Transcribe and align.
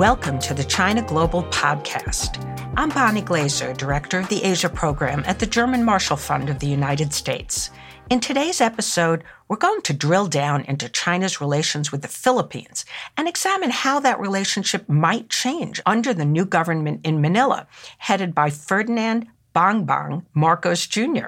Welcome 0.00 0.38
to 0.38 0.54
the 0.54 0.64
China 0.64 1.02
Global 1.02 1.42
Podcast. 1.42 2.42
I'm 2.78 2.88
Bonnie 2.88 3.20
Glaser, 3.20 3.74
Director 3.74 4.20
of 4.20 4.30
the 4.30 4.42
Asia 4.42 4.70
Program 4.70 5.22
at 5.26 5.38
the 5.38 5.46
German 5.46 5.84
Marshall 5.84 6.16
Fund 6.16 6.48
of 6.48 6.58
the 6.58 6.66
United 6.66 7.12
States. 7.12 7.68
In 8.08 8.18
today's 8.18 8.62
episode, 8.62 9.24
we're 9.46 9.58
going 9.58 9.82
to 9.82 9.92
drill 9.92 10.26
down 10.26 10.62
into 10.62 10.88
China's 10.88 11.38
relations 11.42 11.92
with 11.92 12.00
the 12.00 12.08
Philippines 12.08 12.86
and 13.18 13.28
examine 13.28 13.68
how 13.68 14.00
that 14.00 14.18
relationship 14.18 14.88
might 14.88 15.28
change 15.28 15.82
under 15.84 16.14
the 16.14 16.24
new 16.24 16.46
government 16.46 17.02
in 17.04 17.20
Manila, 17.20 17.66
headed 17.98 18.34
by 18.34 18.48
Ferdinand 18.48 19.26
Bongbong 19.54 20.24
Marcos 20.32 20.86
Jr. 20.86 21.26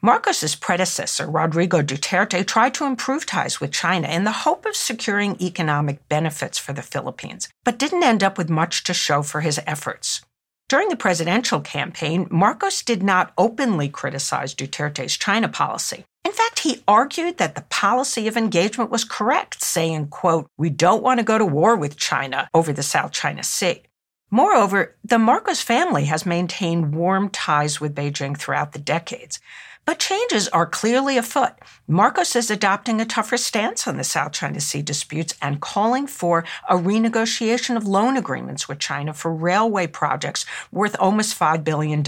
Marcos's 0.00 0.54
predecessor, 0.54 1.26
Rodrigo 1.26 1.82
Duterte, 1.82 2.46
tried 2.46 2.74
to 2.74 2.84
improve 2.84 3.26
ties 3.26 3.60
with 3.60 3.72
China 3.72 4.08
in 4.08 4.24
the 4.24 4.32
hope 4.32 4.66
of 4.66 4.76
securing 4.76 5.40
economic 5.40 6.08
benefits 6.08 6.58
for 6.58 6.72
the 6.72 6.82
Philippines, 6.82 7.48
but 7.64 7.78
didn't 7.78 8.02
end 8.02 8.22
up 8.22 8.38
with 8.38 8.48
much 8.48 8.84
to 8.84 8.94
show 8.94 9.22
for 9.22 9.40
his 9.40 9.60
efforts. 9.66 10.22
During 10.68 10.90
the 10.90 10.96
presidential 10.96 11.60
campaign, 11.60 12.26
Marcos 12.30 12.82
did 12.82 13.02
not 13.02 13.32
openly 13.38 13.88
criticize 13.88 14.54
Duterte's 14.54 15.16
China 15.16 15.48
policy. 15.48 16.04
In 16.26 16.32
fact, 16.32 16.58
he 16.58 16.82
argued 16.86 17.38
that 17.38 17.54
the 17.54 17.64
policy 17.70 18.28
of 18.28 18.36
engagement 18.36 18.90
was 18.90 19.04
correct, 19.04 19.62
saying, 19.62 20.08
quote, 20.08 20.46
we 20.58 20.68
don't 20.68 21.02
want 21.02 21.20
to 21.20 21.24
go 21.24 21.38
to 21.38 21.46
war 21.46 21.74
with 21.74 21.96
China 21.96 22.50
over 22.52 22.70
the 22.70 22.82
South 22.82 23.12
China 23.12 23.42
Sea. 23.42 23.82
Moreover, 24.30 24.94
the 25.02 25.18
Marcos 25.18 25.62
family 25.62 26.04
has 26.04 26.26
maintained 26.26 26.94
warm 26.94 27.30
ties 27.30 27.80
with 27.80 27.94
Beijing 27.94 28.36
throughout 28.36 28.72
the 28.72 28.78
decades. 28.78 29.40
But 29.86 29.98
changes 29.98 30.48
are 30.48 30.66
clearly 30.66 31.16
afoot. 31.16 31.54
Marcos 31.86 32.36
is 32.36 32.50
adopting 32.50 33.00
a 33.00 33.06
tougher 33.06 33.38
stance 33.38 33.88
on 33.88 33.96
the 33.96 34.04
South 34.04 34.32
China 34.32 34.60
Sea 34.60 34.82
disputes 34.82 35.34
and 35.40 35.62
calling 35.62 36.06
for 36.06 36.44
a 36.68 36.76
renegotiation 36.76 37.74
of 37.74 37.86
loan 37.86 38.18
agreements 38.18 38.68
with 38.68 38.78
China 38.78 39.14
for 39.14 39.32
railway 39.32 39.86
projects 39.86 40.44
worth 40.70 40.94
almost 41.00 41.38
$5 41.38 41.64
billion. 41.64 42.02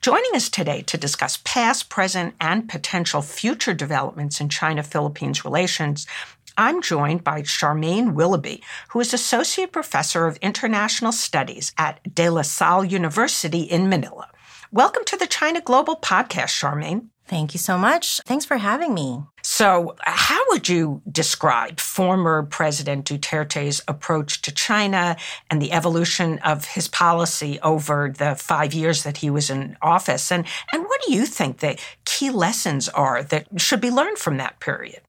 Joining 0.00 0.34
us 0.34 0.48
today 0.48 0.82
to 0.82 0.98
discuss 0.98 1.38
past, 1.44 1.88
present, 1.88 2.34
and 2.40 2.68
potential 2.68 3.22
future 3.22 3.74
developments 3.74 4.40
in 4.40 4.48
China 4.48 4.82
Philippines 4.82 5.44
relations 5.44 6.08
I'm 6.56 6.82
joined 6.82 7.24
by 7.24 7.42
Charmaine 7.42 8.14
Willoughby, 8.14 8.62
who 8.90 9.00
is 9.00 9.12
Associate 9.12 9.70
Professor 9.70 10.26
of 10.26 10.36
International 10.36 11.10
Studies 11.10 11.72
at 11.76 12.14
De 12.14 12.28
La 12.28 12.42
Salle 12.42 12.84
University 12.84 13.62
in 13.62 13.88
Manila. 13.88 14.30
Welcome 14.70 15.04
to 15.06 15.16
the 15.16 15.26
China 15.26 15.60
Global 15.60 15.96
Podcast, 15.96 16.56
Charmaine. 16.56 17.08
Thank 17.26 17.54
you 17.54 17.58
so 17.58 17.76
much. 17.76 18.20
Thanks 18.20 18.44
for 18.44 18.58
having 18.58 18.94
me. 18.94 19.24
So, 19.42 19.96
how 20.02 20.40
would 20.50 20.68
you 20.68 21.02
describe 21.10 21.80
former 21.80 22.44
President 22.44 23.04
Duterte's 23.04 23.82
approach 23.88 24.42
to 24.42 24.52
China 24.52 25.16
and 25.50 25.60
the 25.60 25.72
evolution 25.72 26.38
of 26.40 26.66
his 26.66 26.86
policy 26.86 27.58
over 27.62 28.14
the 28.16 28.36
five 28.36 28.74
years 28.74 29.02
that 29.02 29.16
he 29.16 29.30
was 29.30 29.50
in 29.50 29.76
office? 29.82 30.30
And, 30.30 30.46
and 30.72 30.84
what 30.84 31.02
do 31.04 31.14
you 31.14 31.26
think 31.26 31.58
the 31.58 31.80
key 32.04 32.30
lessons 32.30 32.88
are 32.90 33.24
that 33.24 33.60
should 33.60 33.80
be 33.80 33.90
learned 33.90 34.18
from 34.18 34.36
that 34.36 34.60
period? 34.60 35.00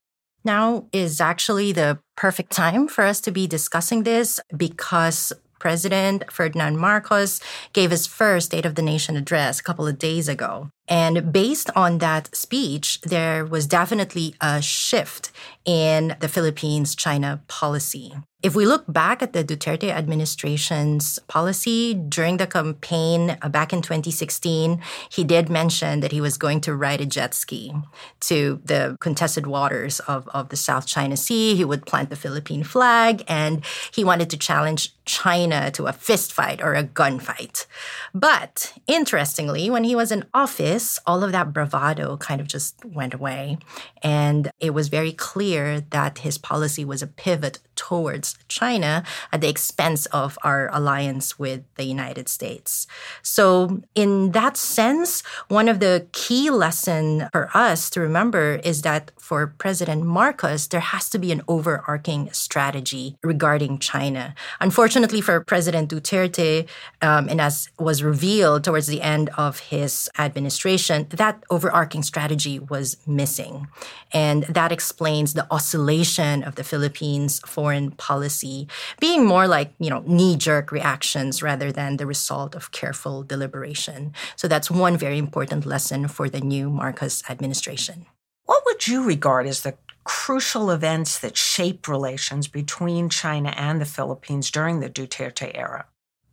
Now 0.45 0.85
is 0.93 1.19
actually 1.19 1.71
the 1.71 1.97
perfect 2.15 2.51
time 2.51 2.87
for 2.87 3.03
us 3.03 3.19
to 3.21 3.31
be 3.31 3.47
discussing 3.47 4.03
this 4.03 4.39
because 4.55 5.33
President 5.57 6.31
Ferdinand 6.31 6.77
Marcos 6.77 7.41
gave 7.73 7.89
his 7.89 8.05
first 8.05 8.45
State 8.47 8.65
of 8.65 8.75
the 8.75 8.83
Nation 8.83 9.17
address 9.17 9.59
a 9.59 9.63
couple 9.63 9.87
of 9.87 9.97
days 9.97 10.29
ago. 10.29 10.69
And 10.87 11.31
based 11.31 11.69
on 11.75 11.97
that 11.99 12.35
speech, 12.35 13.01
there 13.01 13.45
was 13.45 13.65
definitely 13.65 14.35
a 14.39 14.61
shift 14.61 15.31
in 15.65 16.15
the 16.19 16.27
Philippines 16.27 16.95
China 16.95 17.41
policy. 17.47 18.13
If 18.45 18.53
we 18.53 18.67
look 18.67 18.83
back 18.87 19.23
at 19.23 19.33
the 19.33 19.43
Duterte 19.43 19.89
administration's 19.89 21.17
policy 21.27 21.95
during 21.95 22.37
the 22.37 22.45
campaign 22.45 23.39
uh, 23.41 23.49
back 23.49 23.73
in 23.73 23.81
2016, 23.81 24.79
he 25.09 25.23
did 25.23 25.49
mention 25.49 26.01
that 26.01 26.11
he 26.11 26.21
was 26.21 26.37
going 26.37 26.61
to 26.61 26.75
ride 26.75 27.01
a 27.01 27.07
jet 27.07 27.33
ski 27.33 27.73
to 28.19 28.61
the 28.63 28.97
contested 28.99 29.47
waters 29.47 29.99
of, 30.01 30.27
of 30.27 30.49
the 30.49 30.57
South 30.57 30.85
China 30.85 31.17
Sea. 31.17 31.55
He 31.55 31.65
would 31.65 31.87
plant 31.87 32.11
the 32.11 32.15
Philippine 32.15 32.63
flag 32.63 33.23
and 33.27 33.65
he 33.91 34.03
wanted 34.03 34.29
to 34.29 34.37
challenge 34.37 34.93
China 35.05 35.71
to 35.71 35.87
a 35.87 35.93
fist 35.93 36.31
fight 36.31 36.61
or 36.61 36.75
a 36.75 36.83
gunfight. 36.83 37.65
But 38.13 38.73
interestingly, 38.85 39.71
when 39.71 39.85
he 39.85 39.95
was 39.95 40.11
in 40.11 40.25
office, 40.35 40.74
all 41.05 41.23
of 41.23 41.31
that 41.31 41.53
bravado 41.53 42.17
kind 42.17 42.41
of 42.41 42.47
just 42.47 42.83
went 42.85 43.13
away. 43.13 43.57
And 44.03 44.51
it 44.59 44.73
was 44.73 44.87
very 44.89 45.11
clear 45.11 45.81
that 45.81 46.19
his 46.19 46.37
policy 46.37 46.83
was 46.85 47.01
a 47.01 47.07
pivot 47.07 47.59
towards 47.75 48.37
China 48.47 49.03
at 49.31 49.41
the 49.41 49.49
expense 49.49 50.05
of 50.07 50.37
our 50.43 50.69
alliance 50.73 51.37
with 51.39 51.63
the 51.75 51.83
United 51.83 52.29
States. 52.29 52.87
So, 53.21 53.81
in 53.95 54.31
that 54.31 54.57
sense, 54.57 55.21
one 55.47 55.67
of 55.67 55.79
the 55.79 56.07
key 56.11 56.49
lessons 56.49 57.23
for 57.31 57.49
us 57.53 57.89
to 57.91 58.01
remember 58.01 58.59
is 58.63 58.81
that 58.83 59.11
for 59.17 59.47
President 59.57 60.03
Marcos, 60.05 60.67
there 60.67 60.79
has 60.79 61.09
to 61.09 61.17
be 61.17 61.31
an 61.31 61.41
overarching 61.47 62.31
strategy 62.31 63.17
regarding 63.23 63.79
China. 63.79 64.35
Unfortunately 64.59 65.19
for 65.19 65.41
President 65.41 65.89
Duterte, 65.89 66.67
um, 67.01 67.27
and 67.27 67.41
as 67.41 67.69
was 67.79 68.03
revealed 68.03 68.63
towards 68.63 68.87
the 68.87 69.01
end 69.01 69.29
of 69.37 69.59
his 69.59 70.09
administration, 70.19 71.07
that 71.09 71.43
overarching 71.49 72.03
strategy 72.03 72.59
was 72.59 72.97
missing. 73.07 73.67
And 74.13 74.43
that 74.43 74.71
explains 74.71 75.33
the 75.33 75.47
oscillation 75.51 76.43
of 76.43 76.55
the 76.55 76.63
Philippines' 76.63 77.39
foreign 77.39 77.64
policy 77.97 78.67
being 78.99 79.25
more 79.25 79.47
like, 79.47 79.73
you 79.79 79.89
know, 79.89 80.03
knee 80.05 80.35
jerk 80.35 80.71
reactions 80.71 81.41
rather 81.41 81.71
than 81.71 81.97
the 81.97 82.05
result 82.05 82.55
of 82.55 82.71
careful 82.71 83.23
deliberation. 83.23 84.13
So 84.35 84.47
that's 84.47 84.71
one 84.71 84.97
very 84.97 85.17
important 85.17 85.65
lesson 85.65 86.07
for 86.07 86.29
the 86.29 86.41
new 86.41 86.69
Marcos 86.69 87.23
administration. 87.29 88.05
What 88.45 88.63
would 88.65 88.87
you 88.87 89.03
regard 89.03 89.47
as 89.47 89.61
the 89.61 89.75
crucial 90.03 90.69
events 90.69 91.19
that 91.19 91.35
shape 91.35 91.87
relations 91.87 92.47
between 92.47 93.09
China 93.09 93.53
and 93.57 93.81
the 93.81 93.85
Philippines 93.85 94.51
during 94.51 94.79
the 94.79 94.89
Duterte 94.89 95.51
era? 95.53 95.85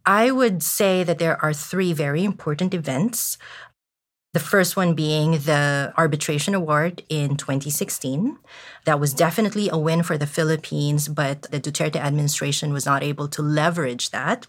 I 0.04 0.30
would 0.30 0.62
say 0.62 1.04
that 1.04 1.18
there 1.18 1.42
are 1.42 1.52
three 1.54 1.92
very 1.92 2.24
important 2.24 2.74
events. 2.74 3.38
The 4.32 4.40
first 4.40 4.78
one 4.78 4.94
being 4.94 5.32
the 5.32 5.92
arbitration 5.98 6.54
award 6.54 7.02
in 7.10 7.36
2016. 7.36 8.38
That 8.86 8.98
was 8.98 9.12
definitely 9.12 9.68
a 9.68 9.76
win 9.76 10.02
for 10.02 10.16
the 10.16 10.26
Philippines, 10.26 11.06
but 11.06 11.42
the 11.50 11.60
Duterte 11.60 11.96
administration 11.96 12.72
was 12.72 12.86
not 12.86 13.02
able 13.02 13.28
to 13.28 13.42
leverage 13.42 14.08
that. 14.08 14.46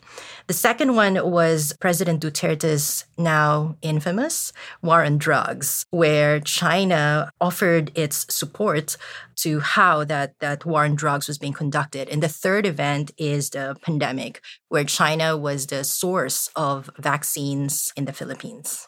The 0.48 0.54
second 0.54 0.96
one 0.96 1.30
was 1.30 1.74
President 1.82 2.24
Duterte's 2.24 3.04
now 3.18 3.76
infamous 3.82 4.54
war 4.82 5.04
on 5.04 5.18
drugs, 5.18 5.86
where 5.90 6.40
China 6.40 7.30
offered 7.42 7.92
its 7.94 8.26
support 8.34 8.96
to 9.36 9.60
how 9.60 10.06
that, 10.06 10.40
that 10.40 10.66
war 10.66 10.86
on 10.86 10.96
drugs 10.96 11.28
was 11.28 11.38
being 11.38 11.52
conducted. 11.52 12.08
And 12.08 12.24
the 12.24 12.30
third 12.30 12.66
event 12.66 13.12
is 13.18 13.50
the 13.50 13.76
pandemic, 13.82 14.40
where 14.70 14.86
China 14.86 15.36
was 15.36 15.68
the 15.68 15.84
source 15.84 16.50
of 16.56 16.90
vaccines 16.98 17.92
in 17.98 18.06
the 18.06 18.14
Philippines. 18.14 18.88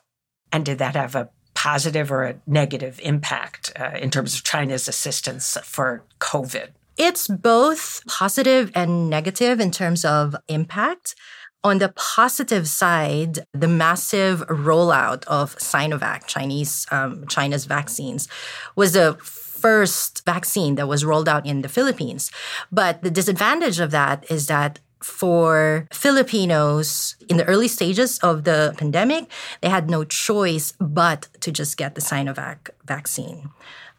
And 0.51 0.65
did 0.65 0.77
that 0.77 0.95
have 0.95 1.15
a 1.15 1.29
positive 1.53 2.11
or 2.11 2.23
a 2.23 2.35
negative 2.45 2.99
impact 3.03 3.71
uh, 3.79 3.91
in 3.99 4.11
terms 4.11 4.35
of 4.35 4.43
China's 4.43 4.87
assistance 4.87 5.57
for 5.63 6.03
COVID? 6.19 6.69
It's 6.97 7.27
both 7.27 8.01
positive 8.07 8.71
and 8.73 9.09
negative 9.09 9.59
in 9.59 9.71
terms 9.71 10.05
of 10.05 10.35
impact. 10.47 11.15
On 11.63 11.79
the 11.79 11.89
positive 11.95 12.67
side, 12.67 13.39
the 13.53 13.67
massive 13.67 14.41
rollout 14.47 15.23
of 15.25 15.57
Sinovac, 15.57 16.27
Chinese 16.27 16.85
um, 16.91 17.25
China's 17.27 17.65
vaccines, 17.65 18.27
was 18.75 18.93
the 18.93 19.17
first 19.65 20.23
vaccine 20.25 20.75
that 20.75 20.87
was 20.87 21.03
rolled 21.03 21.27
out 21.27 21.45
in 21.45 21.63
the 21.63 21.69
Philippines. 21.69 22.31
But 22.71 23.01
the 23.01 23.09
disadvantage 23.09 23.79
of 23.79 23.89
that 23.91 24.29
is 24.29 24.45
that 24.45 24.79
for 25.05 25.87
Filipinos 25.93 27.15
in 27.29 27.37
the 27.37 27.45
early 27.45 27.67
stages 27.67 28.17
of 28.19 28.43
the 28.43 28.73
pandemic, 28.77 29.29
they 29.61 29.69
had 29.69 29.87
no 29.89 30.03
choice 30.03 30.73
but 30.79 31.27
to 31.41 31.51
just 31.51 31.77
get 31.77 31.93
the 31.93 32.01
Sinovac 32.01 32.69
vaccine. 32.85 33.51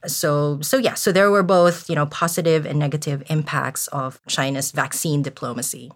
So, 0.07 0.61
so 0.63 0.77
yeah, 0.79 0.95
so 0.95 1.13
there 1.13 1.31
were 1.31 1.45
both, 1.45 1.89
you 1.89 1.95
know, 1.95 2.07
positive 2.07 2.67
and 2.67 2.79
negative 2.79 3.23
impacts 3.29 3.87
of 3.89 4.21
China's 4.27 4.73
vaccine 4.73 5.23
diplomacy. 5.23 5.93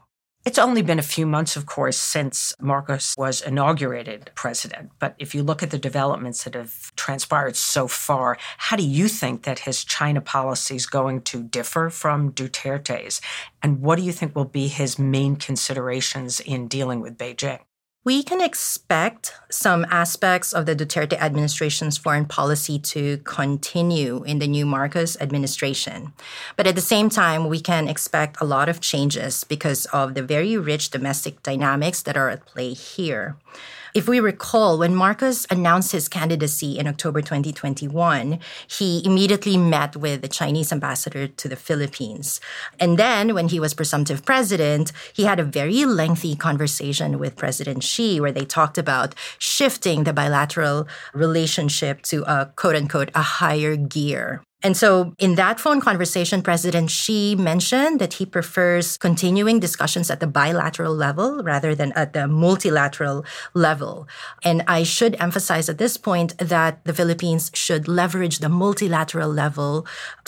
It's 0.47 0.59
only 0.59 0.81
been 0.81 0.99
a 0.99 1.03
few 1.03 1.27
months, 1.27 1.55
of 1.55 1.67
course, 1.67 1.99
since 1.99 2.55
Marcos 2.59 3.15
was 3.19 3.43
inaugurated 3.43 4.31
president. 4.35 4.91
But 4.99 5.15
if 5.19 5.35
you 5.35 5.43
look 5.43 5.63
at 5.63 5.71
the 5.71 5.79
developments 5.79 6.45
that 6.45 6.55
have 6.55 6.97
transpired 6.97 7.57
so 7.57 7.87
far, 7.87 8.39
how 8.57 8.77
do 8.77 8.83
you 8.83 9.07
think 9.09 9.43
that 9.43 9.61
his 9.61 9.85
China 9.85 10.23
policy 10.23 10.77
is 10.77 10.87
going 10.87 11.21
to 11.23 11.43
differ 11.43 11.91
from 11.91 12.33
Duterte's? 12.33 13.21
And 13.63 13.83
what 13.83 13.97
do 13.97 14.03
you 14.03 14.13
think 14.13 14.35
will 14.35 14.47
be 14.47 14.69
his 14.69 14.99
main 14.99 15.37
considerations 15.37 16.41
in 16.41 16.69
dealing 16.69 17.01
with 17.01 17.19
Beijing? 17.19 17.61
We 18.03 18.23
can 18.23 18.41
expect 18.41 19.35
some 19.51 19.85
aspects 19.91 20.55
of 20.55 20.65
the 20.65 20.75
Duterte 20.75 21.21
administration's 21.21 21.99
foreign 21.99 22.25
policy 22.25 22.79
to 22.79 23.19
continue 23.25 24.25
in 24.25 24.39
the 24.39 24.49
new 24.49 24.65
Marcos 24.65 25.21
administration. 25.21 26.15
But 26.57 26.67
at 26.67 26.77
the 26.77 26.81
same 26.81 27.11
time, 27.11 27.47
we 27.47 27.61
can 27.61 27.89
expect 27.89 28.41
a 28.41 28.47
lot 28.47 28.71
of 28.71 28.81
changes 28.81 29.45
because 29.45 29.85
of 29.93 30.15
the 30.15 30.23
very 30.23 30.57
rich 30.57 30.89
domestic 30.89 31.43
dynamics 31.43 32.01
that 32.05 32.17
are 32.17 32.31
at 32.31 32.47
play 32.47 32.73
here. 32.73 33.37
If 33.93 34.07
we 34.07 34.21
recall, 34.21 34.79
when 34.79 34.95
Marcos 34.95 35.47
announced 35.51 35.91
his 35.91 36.09
candidacy 36.09 36.79
in 36.79 36.87
October 36.87 37.21
2021, 37.23 38.39
he 38.69 39.03
immediately 39.05 39.57
met 39.57 39.97
with 39.97 40.23
the 40.23 40.29
Chinese 40.29 40.71
ambassador 40.71 41.27
to 41.27 41.49
the 41.49 41.57
Philippines. 41.57 42.41
And 42.79 42.99
then, 42.99 43.35
when 43.35 43.49
he 43.49 43.59
was 43.59 43.75
presumptive 43.75 44.25
president, 44.25 44.93
he 45.13 45.25
had 45.25 45.41
a 45.41 45.45
very 45.45 45.85
lengthy 45.85 46.37
conversation 46.37 47.19
with 47.19 47.37
President 47.37 47.83
Xi 47.83 48.21
where 48.21 48.33
they 48.33 48.45
talked 48.45 48.79
about 48.79 49.17
shifting 49.39 50.05
the 50.05 50.13
bilateral 50.13 50.87
relationship 51.13 52.03
to 52.03 52.23
a 52.31 52.47
quote 52.55 52.77
unquote 52.77 53.11
a 53.15 53.23
higher 53.23 53.75
gear. 53.75 54.41
And 54.63 54.77
so 54.77 55.15
in 55.19 55.37
that 55.37 55.59
phone 55.59 55.81
conversation, 55.81 56.43
President 56.43 56.91
Xi 56.91 57.35
mentioned 57.35 57.99
that 57.99 58.15
he 58.15 58.27
prefers 58.27 58.99
continuing 58.99 59.59
discussions 59.59 60.11
at 60.11 60.21
the 60.21 60.27
bilateral 60.27 60.95
level 60.95 61.43
rather 61.43 61.75
than 61.75 61.93
at 61.93 62.13
the 62.13 62.29
multilateral 62.29 63.25
level. 63.55 64.07
And 64.45 64.63
I 64.67 64.83
should 64.83 65.17
emphasize 65.19 65.69
at 65.69 65.79
this 65.79 65.97
point 65.97 66.37
that 66.39 66.85
the 66.85 66.93
Philippines 66.93 67.51
should 67.55 67.89
leverage 67.89 68.41
the 68.41 68.51
multilateral 68.51 69.31
level 69.31 69.87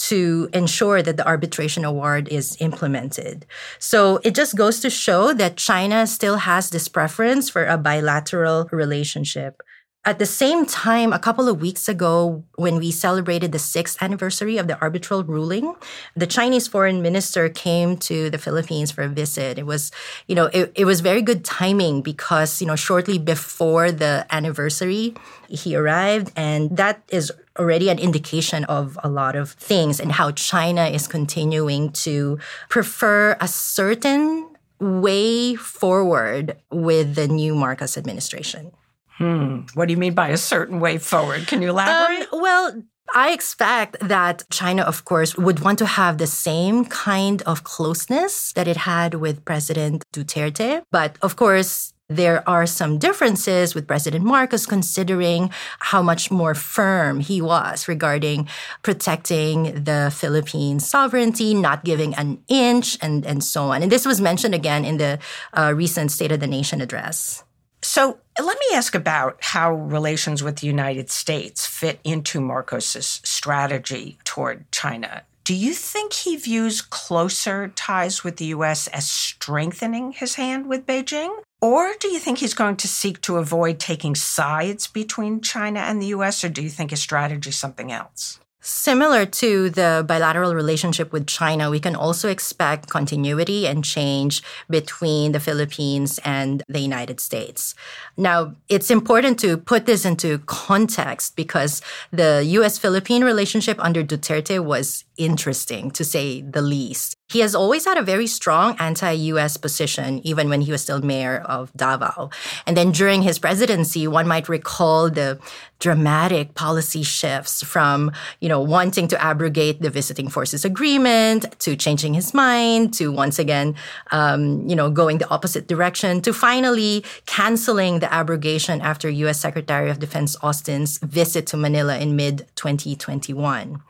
to 0.09 0.49
ensure 0.55 1.03
that 1.03 1.19
the 1.19 1.27
arbitration 1.27 1.85
award 1.85 2.29
is 2.29 2.57
implemented. 2.59 3.45
So 3.79 4.19
it 4.25 4.35
just 4.35 4.57
goes 4.57 4.81
to 4.81 4.89
show 4.89 5.35
that 5.35 5.57
China 5.57 6.07
still 6.07 6.37
has 6.37 6.71
this 6.71 6.89
preference 6.89 7.51
for 7.51 7.67
a 7.67 7.77
bilateral 7.77 8.69
relationship. 8.73 9.63
At 10.05 10.19
the 10.19 10.27
same 10.27 10.67
time, 10.67 11.13
a 11.13 11.19
couple 11.21 11.49
of 11.49 11.61
weeks 11.61 11.89
ago, 11.89 12.43
when 12.57 12.79
we 12.79 12.91
celebrated 12.91 13.53
the 13.53 13.61
sixth 13.61 14.03
anniversary 14.03 14.59
of 14.59 14.67
the 14.67 14.77
arbitral 14.81 15.23
ruling, 15.23 15.77
the 16.17 16.27
Chinese 16.27 16.67
foreign 16.67 17.03
minister 17.03 17.49
came 17.49 17.97
to 17.99 18.29
the 18.29 18.39
Philippines 18.39 18.91
for 18.91 19.03
a 19.03 19.09
visit. 19.09 19.59
It 19.59 19.67
was, 19.67 19.93
you 20.27 20.35
know, 20.35 20.47
it, 20.47 20.73
it 20.75 20.87
was 20.87 21.03
very 21.03 21.23
good 21.23 21.45
timing 21.45 22.03
because, 22.03 22.61
you 22.61 22.67
know, 22.67 22.75
shortly 22.75 23.17
before 23.17 23.93
the 23.93 24.27
anniversary, 24.31 25.15
he 25.49 25.77
arrived. 25.77 26.33
And 26.35 26.77
that 26.77 27.01
is 27.09 27.31
already 27.57 27.89
an 27.89 28.01
indication 28.01 28.65
of 28.65 28.99
a 29.05 29.09
lot 29.09 29.37
of 29.37 29.53
things 29.53 30.01
and 30.01 30.11
how 30.11 30.33
China 30.33 30.87
is 30.87 31.07
continuing 31.07 31.93
to 32.03 32.41
prefer 32.69 33.37
a 33.41 33.47
certain 33.47 34.51
way 34.81 35.55
forward 35.55 36.57
with 36.73 37.15
the 37.15 37.29
new 37.29 37.55
Marcos 37.55 37.97
administration. 37.97 38.73
Hmm. 39.19 39.61
What 39.75 39.87
do 39.87 39.93
you 39.93 39.99
mean 39.99 40.15
by 40.15 40.29
a 40.29 40.37
certain 40.37 40.81
way 40.81 40.99
forward? 40.99 41.47
Can 41.47 41.63
you 41.63 41.71
elaborate? 41.71 42.33
Um, 42.33 42.41
well, 42.41 42.83
I 43.15 43.33
expect 43.33 43.99
that 44.01 44.45
China, 44.51 44.83
of 44.83 45.05
course, 45.05 45.37
would 45.37 45.61
want 45.61 45.79
to 45.81 45.87
have 45.87 46.19
the 46.19 46.27
same 46.27 46.85
kind 46.87 47.43
of 47.43 47.63
closeness 47.63 48.53
that 48.55 48.67
it 48.67 48.79
had 48.79 49.15
with 49.15 49.45
President 49.45 50.05
Duterte. 50.15 50.83
But 50.91 51.19
of 51.21 51.37
course, 51.37 51.93
there 52.09 52.47
are 52.49 52.67
some 52.67 52.99
differences 52.99 53.75
with 53.75 53.87
President 53.87 54.25
Marcos 54.25 54.67
considering 54.67 55.51
how 55.79 56.03
much 56.03 56.31
more 56.31 56.55
firm 56.55 57.21
he 57.21 57.41
was 57.41 57.89
regarding 57.89 58.49
protecting 58.83 59.85
the 59.85 60.13
Philippine 60.15 60.81
sovereignty, 60.81 61.55
not 61.55 61.85
giving 61.85 62.15
an 62.15 62.43
inch, 62.49 62.99
and, 63.01 63.27
and 63.27 63.43
so 63.43 63.65
on. 63.65 63.83
And 63.83 63.91
this 63.91 64.07
was 64.07 64.21
mentioned 64.21 64.55
again 64.55 64.85
in 64.85 64.99
the 64.99 65.19
uh, 65.55 65.73
recent 65.75 66.13
State 66.13 66.33
of 66.33 66.41
the 66.41 66.47
Nation 66.47 66.81
address. 66.81 67.45
So 67.83 68.19
let 68.41 68.59
me 68.59 68.77
ask 68.77 68.95
about 68.95 69.39
how 69.41 69.75
relations 69.75 70.43
with 70.43 70.57
the 70.61 70.67
United 70.67 71.11
States 71.11 71.67
fit 71.67 72.01
into 72.05 72.41
Marcos's 72.41 73.21
strategy 73.25 74.19
toward 74.25 74.71
China. 74.71 75.25
Do 75.45 75.55
you 75.55 75.75
think 75.75 76.13
he 76.13 76.37
views 76.37 76.81
closer 76.81 77.69
ties 77.75 78.23
with 78.23 78.37
the 78.37 78.47
U.S. 78.47 78.87
as 78.89 79.11
strengthening 79.11 80.13
his 80.13 80.37
hand 80.37 80.69
with 80.69 80.87
Beijing? 80.87 81.37
Or 81.61 81.93
do 81.99 82.09
you 82.09 82.21
think 82.21 82.39
he's 82.39 82.55
going 82.55 82.77
to 82.77 82.89
seek 82.89 83.21
to 83.23 83.39
avoid 83.39 83.81
taking 83.81 84.15
sides 84.15 84.87
between 84.87 85.41
China 85.41 85.81
and 85.81 86.01
the 86.01 86.07
U.S., 86.07 86.45
or 86.45 86.49
do 86.49 86.63
you 86.63 86.71
think 86.71 86.91
his 86.91 87.01
strategy 87.01 87.51
is 87.51 87.57
something 87.57 87.91
else? 87.91 88.39
Similar 88.65 89.27
to 89.27 89.71
the 89.71 90.05
bilateral 90.07 90.55
relationship 90.55 91.13
with 91.13 91.27
China, 91.27 91.69
we 91.69 91.81
can 91.81 91.97
also 91.97 92.29
expect 92.29 92.89
continuity 92.89 93.67
and 93.67 93.85
change 93.85 94.41
between 94.71 95.33
the 95.33 95.41
Philippines 95.41 96.21
and 96.25 96.63
the 96.69 96.79
United 96.79 97.19
States. 97.19 97.75
Now, 98.17 98.55
it's 98.69 98.89
important 98.89 99.41
to 99.41 99.57
put 99.57 99.87
this 99.87 100.05
into 100.05 100.39
context 100.47 101.35
because 101.35 101.83
the 102.13 102.45
US 102.61 102.79
Philippine 102.79 103.25
relationship 103.25 103.79
under 103.81 104.05
Duterte 104.05 104.65
was 104.65 105.03
interesting 105.17 105.91
to 105.91 106.05
say 106.05 106.43
the 106.43 106.63
least. 106.63 107.17
He 107.33 107.41
has 107.41 107.55
always 107.55 107.87
had 107.87 107.97
a 107.97 108.03
very 108.03 108.27
strong 108.27 108.77
anti 108.79 109.13
US 109.33 109.57
position, 109.57 110.21
even 110.25 110.51
when 110.51 110.61
he 110.61 110.71
was 110.71 110.83
still 110.83 111.01
mayor 111.01 111.39
of 111.47 111.73
Davao. 111.75 112.31
And 112.67 112.77
then 112.77 112.93
during 112.93 113.23
his 113.23 113.39
presidency, 113.39 114.07
one 114.07 114.29
might 114.29 114.49
recall 114.49 115.09
the 115.09 115.39
dramatic 115.79 116.55
policy 116.55 117.03
shifts 117.03 117.63
from, 117.65 118.13
you 118.41 118.49
know, 118.49 118.61
wanting 118.61 119.09
to 119.09 119.21
abrogate 119.21 119.83
the 119.83 119.91
visiting 119.91 120.29
forces 120.29 120.65
agreement 120.65 121.59
to 121.59 121.75
changing 121.75 122.15
his 122.15 122.33
mind 122.35 122.95
to 122.95 123.11
once 123.11 123.39
again, 123.39 123.75
um, 124.13 124.69
you 124.69 124.77
know, 124.77 124.91
going 124.91 125.19
the 125.19 125.29
opposite 125.29 125.67
direction 125.67 126.21
to 126.21 126.33
finally 126.33 127.05
canceling 127.27 127.99
the 127.99 128.13
abrogation 128.13 128.81
after 128.81 129.09
U.S. 129.09 129.41
Secretary 129.41 129.91
of 129.91 129.99
Defense 129.99 130.37
Austin's 130.43 130.99
visit 130.99 131.47
to 131.49 131.57
Manila 131.57 131.99
in 131.99 132.15
mid 132.15 132.47
2021. 132.55 133.81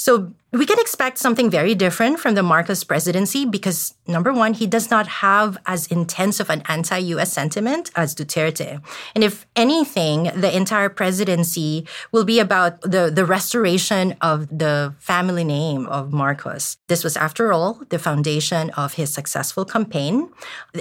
So 0.00 0.32
we 0.50 0.64
can 0.64 0.78
expect 0.78 1.18
something 1.18 1.50
very 1.50 1.74
different 1.74 2.20
from 2.20 2.34
the 2.34 2.42
Marcos 2.42 2.84
presidency 2.84 3.44
because 3.44 3.92
number 4.06 4.32
one, 4.32 4.54
he 4.54 4.66
does 4.66 4.90
not 4.90 5.06
have 5.06 5.58
as 5.66 5.86
intense 5.88 6.40
of 6.40 6.48
an 6.48 6.62
anti-US 6.70 7.30
sentiment 7.30 7.90
as 7.94 8.14
Duterte. 8.14 8.80
And 9.14 9.22
if 9.22 9.46
anything, 9.54 10.30
the 10.34 10.56
entire 10.56 10.88
presidency 10.88 11.86
will 12.12 12.24
be 12.24 12.40
about 12.40 12.80
the, 12.80 13.12
the 13.14 13.26
restoration 13.26 14.16
of 14.22 14.48
the 14.48 14.94
family 15.00 15.44
name 15.44 15.84
of 15.84 16.14
Marcos. 16.14 16.78
This 16.88 17.04
was, 17.04 17.18
after 17.18 17.52
all, 17.52 17.82
the 17.90 17.98
foundation 17.98 18.70
of 18.70 18.94
his 18.94 19.12
successful 19.12 19.66
campaign. 19.66 20.30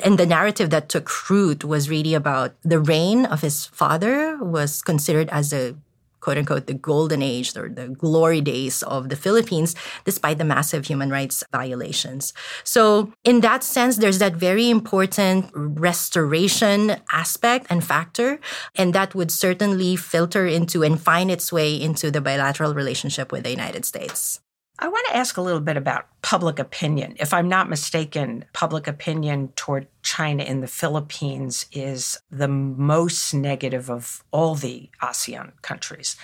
And 0.02 0.18
the 0.18 0.26
narrative 0.26 0.70
that 0.70 0.88
took 0.88 1.30
root 1.30 1.66
was 1.66 1.90
really 1.90 2.14
about 2.14 2.56
the 2.64 2.80
reign 2.80 3.26
of 3.26 3.42
his 3.42 3.66
father 3.66 4.38
was 4.38 4.82
considered 4.82 5.28
as 5.28 5.52
a 5.52 5.76
quote 6.20 6.38
unquote 6.38 6.68
the 6.68 6.74
golden 6.74 7.22
age 7.22 7.56
or 7.56 7.70
the 7.70 7.88
glory 7.90 8.42
days 8.42 8.84
of 8.84 9.10
the 9.10 9.16
Philippines, 9.16 9.76
despite 10.06 10.38
the 10.38 10.46
massive 10.46 10.86
human 10.86 11.10
rights 11.10 11.44
violations. 11.52 12.34
So, 12.64 13.14
in 13.24 13.42
that 13.42 13.64
sense, 13.64 13.98
there's 13.98 14.20
that 14.20 14.36
very 14.36 14.70
important 14.70 15.52
restoration 15.54 16.98
aspect 17.12 17.68
and 17.70 17.84
factor, 17.84 18.40
and 18.76 18.94
that 18.94 19.16
would 19.16 19.32
certainly 19.32 19.96
filter 19.96 20.46
into 20.46 20.84
and 20.84 21.00
find 21.00 21.32
its 21.32 21.52
way 21.52 21.74
into 21.80 22.12
the 22.12 22.22
bilateral 22.22 22.74
relationship 22.74 23.32
with 23.32 23.44
the 23.44 23.52
United 23.52 23.86
States. 23.86 24.40
I 24.82 24.88
want 24.88 25.06
to 25.10 25.18
ask 25.18 25.36
a 25.36 25.42
little 25.42 25.60
bit 25.60 25.76
about 25.76 26.08
public 26.22 26.58
opinion. 26.58 27.18
If 27.20 27.34
I'm 27.34 27.50
not 27.50 27.70
mistaken, 27.70 28.46
public 28.54 28.88
opinion 28.88 29.50
toward 29.58 29.88
China 30.04 30.44
in 30.44 30.62
the 30.62 30.68
Philippines 30.68 31.66
is 31.74 32.18
the 32.32 32.48
most 32.48 33.34
negative 33.34 33.90
of 33.90 34.24
all 34.32 34.56
the 34.56 34.90
ASEAN 35.02 35.52
countries. 35.62 36.16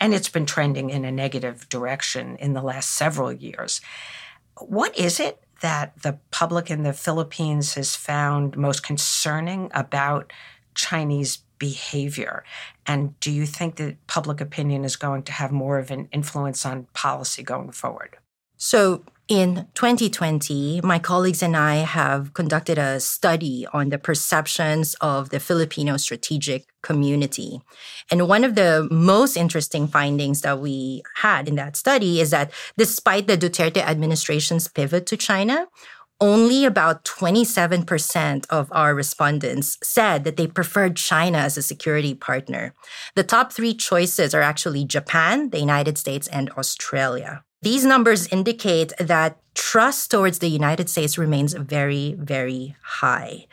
And 0.00 0.14
it's 0.14 0.30
been 0.30 0.46
trending 0.46 0.88
in 0.88 1.04
a 1.04 1.12
negative 1.12 1.68
direction 1.68 2.36
in 2.36 2.54
the 2.54 2.62
last 2.62 2.92
several 2.92 3.30
years. 3.30 3.82
What 4.56 4.98
is 4.98 5.20
it 5.20 5.42
that 5.60 6.00
the 6.02 6.18
public 6.30 6.70
in 6.70 6.84
the 6.84 6.94
Philippines 6.94 7.74
has 7.74 7.94
found 7.94 8.56
most 8.56 8.82
concerning 8.82 9.70
about 9.74 10.32
Chinese 10.74 11.38
behavior? 11.58 12.42
And 12.88 13.20
do 13.20 13.30
you 13.30 13.44
think 13.44 13.76
that 13.76 14.04
public 14.06 14.40
opinion 14.40 14.84
is 14.84 14.96
going 14.96 15.22
to 15.24 15.32
have 15.32 15.52
more 15.52 15.78
of 15.78 15.90
an 15.90 16.08
influence 16.10 16.64
on 16.64 16.86
policy 16.94 17.42
going 17.42 17.70
forward? 17.70 18.16
So, 18.56 19.04
in 19.28 19.68
2020, 19.74 20.80
my 20.82 20.98
colleagues 20.98 21.42
and 21.42 21.54
I 21.54 21.76
have 21.76 22.32
conducted 22.32 22.78
a 22.78 22.98
study 22.98 23.66
on 23.74 23.90
the 23.90 23.98
perceptions 23.98 24.96
of 25.02 25.28
the 25.28 25.38
Filipino 25.38 25.98
strategic 25.98 26.64
community. 26.80 27.60
And 28.10 28.26
one 28.26 28.42
of 28.42 28.54
the 28.54 28.88
most 28.90 29.36
interesting 29.36 29.86
findings 29.86 30.40
that 30.40 30.60
we 30.60 31.02
had 31.16 31.46
in 31.46 31.56
that 31.56 31.76
study 31.76 32.22
is 32.22 32.30
that 32.30 32.50
despite 32.78 33.26
the 33.26 33.36
Duterte 33.36 33.82
administration's 33.82 34.66
pivot 34.66 35.04
to 35.06 35.18
China, 35.18 35.66
only 36.20 36.64
about 36.64 37.04
27% 37.04 38.46
of 38.50 38.68
our 38.72 38.94
respondents 38.94 39.78
said 39.82 40.24
that 40.24 40.36
they 40.36 40.46
preferred 40.46 40.96
China 40.96 41.38
as 41.38 41.56
a 41.56 41.62
security 41.62 42.14
partner. 42.14 42.74
The 43.14 43.22
top 43.22 43.52
three 43.52 43.74
choices 43.74 44.34
are 44.34 44.42
actually 44.42 44.84
Japan, 44.84 45.50
the 45.50 45.60
United 45.60 45.96
States, 45.96 46.26
and 46.28 46.50
Australia. 46.50 47.44
These 47.62 47.84
numbers 47.84 48.28
indicate 48.28 48.92
that 48.98 49.38
trust 49.54 50.10
towards 50.10 50.38
the 50.38 50.48
United 50.48 50.88
States 50.88 51.18
remains 51.18 51.52
very, 51.54 52.14
very 52.18 52.76
high. 52.82 53.46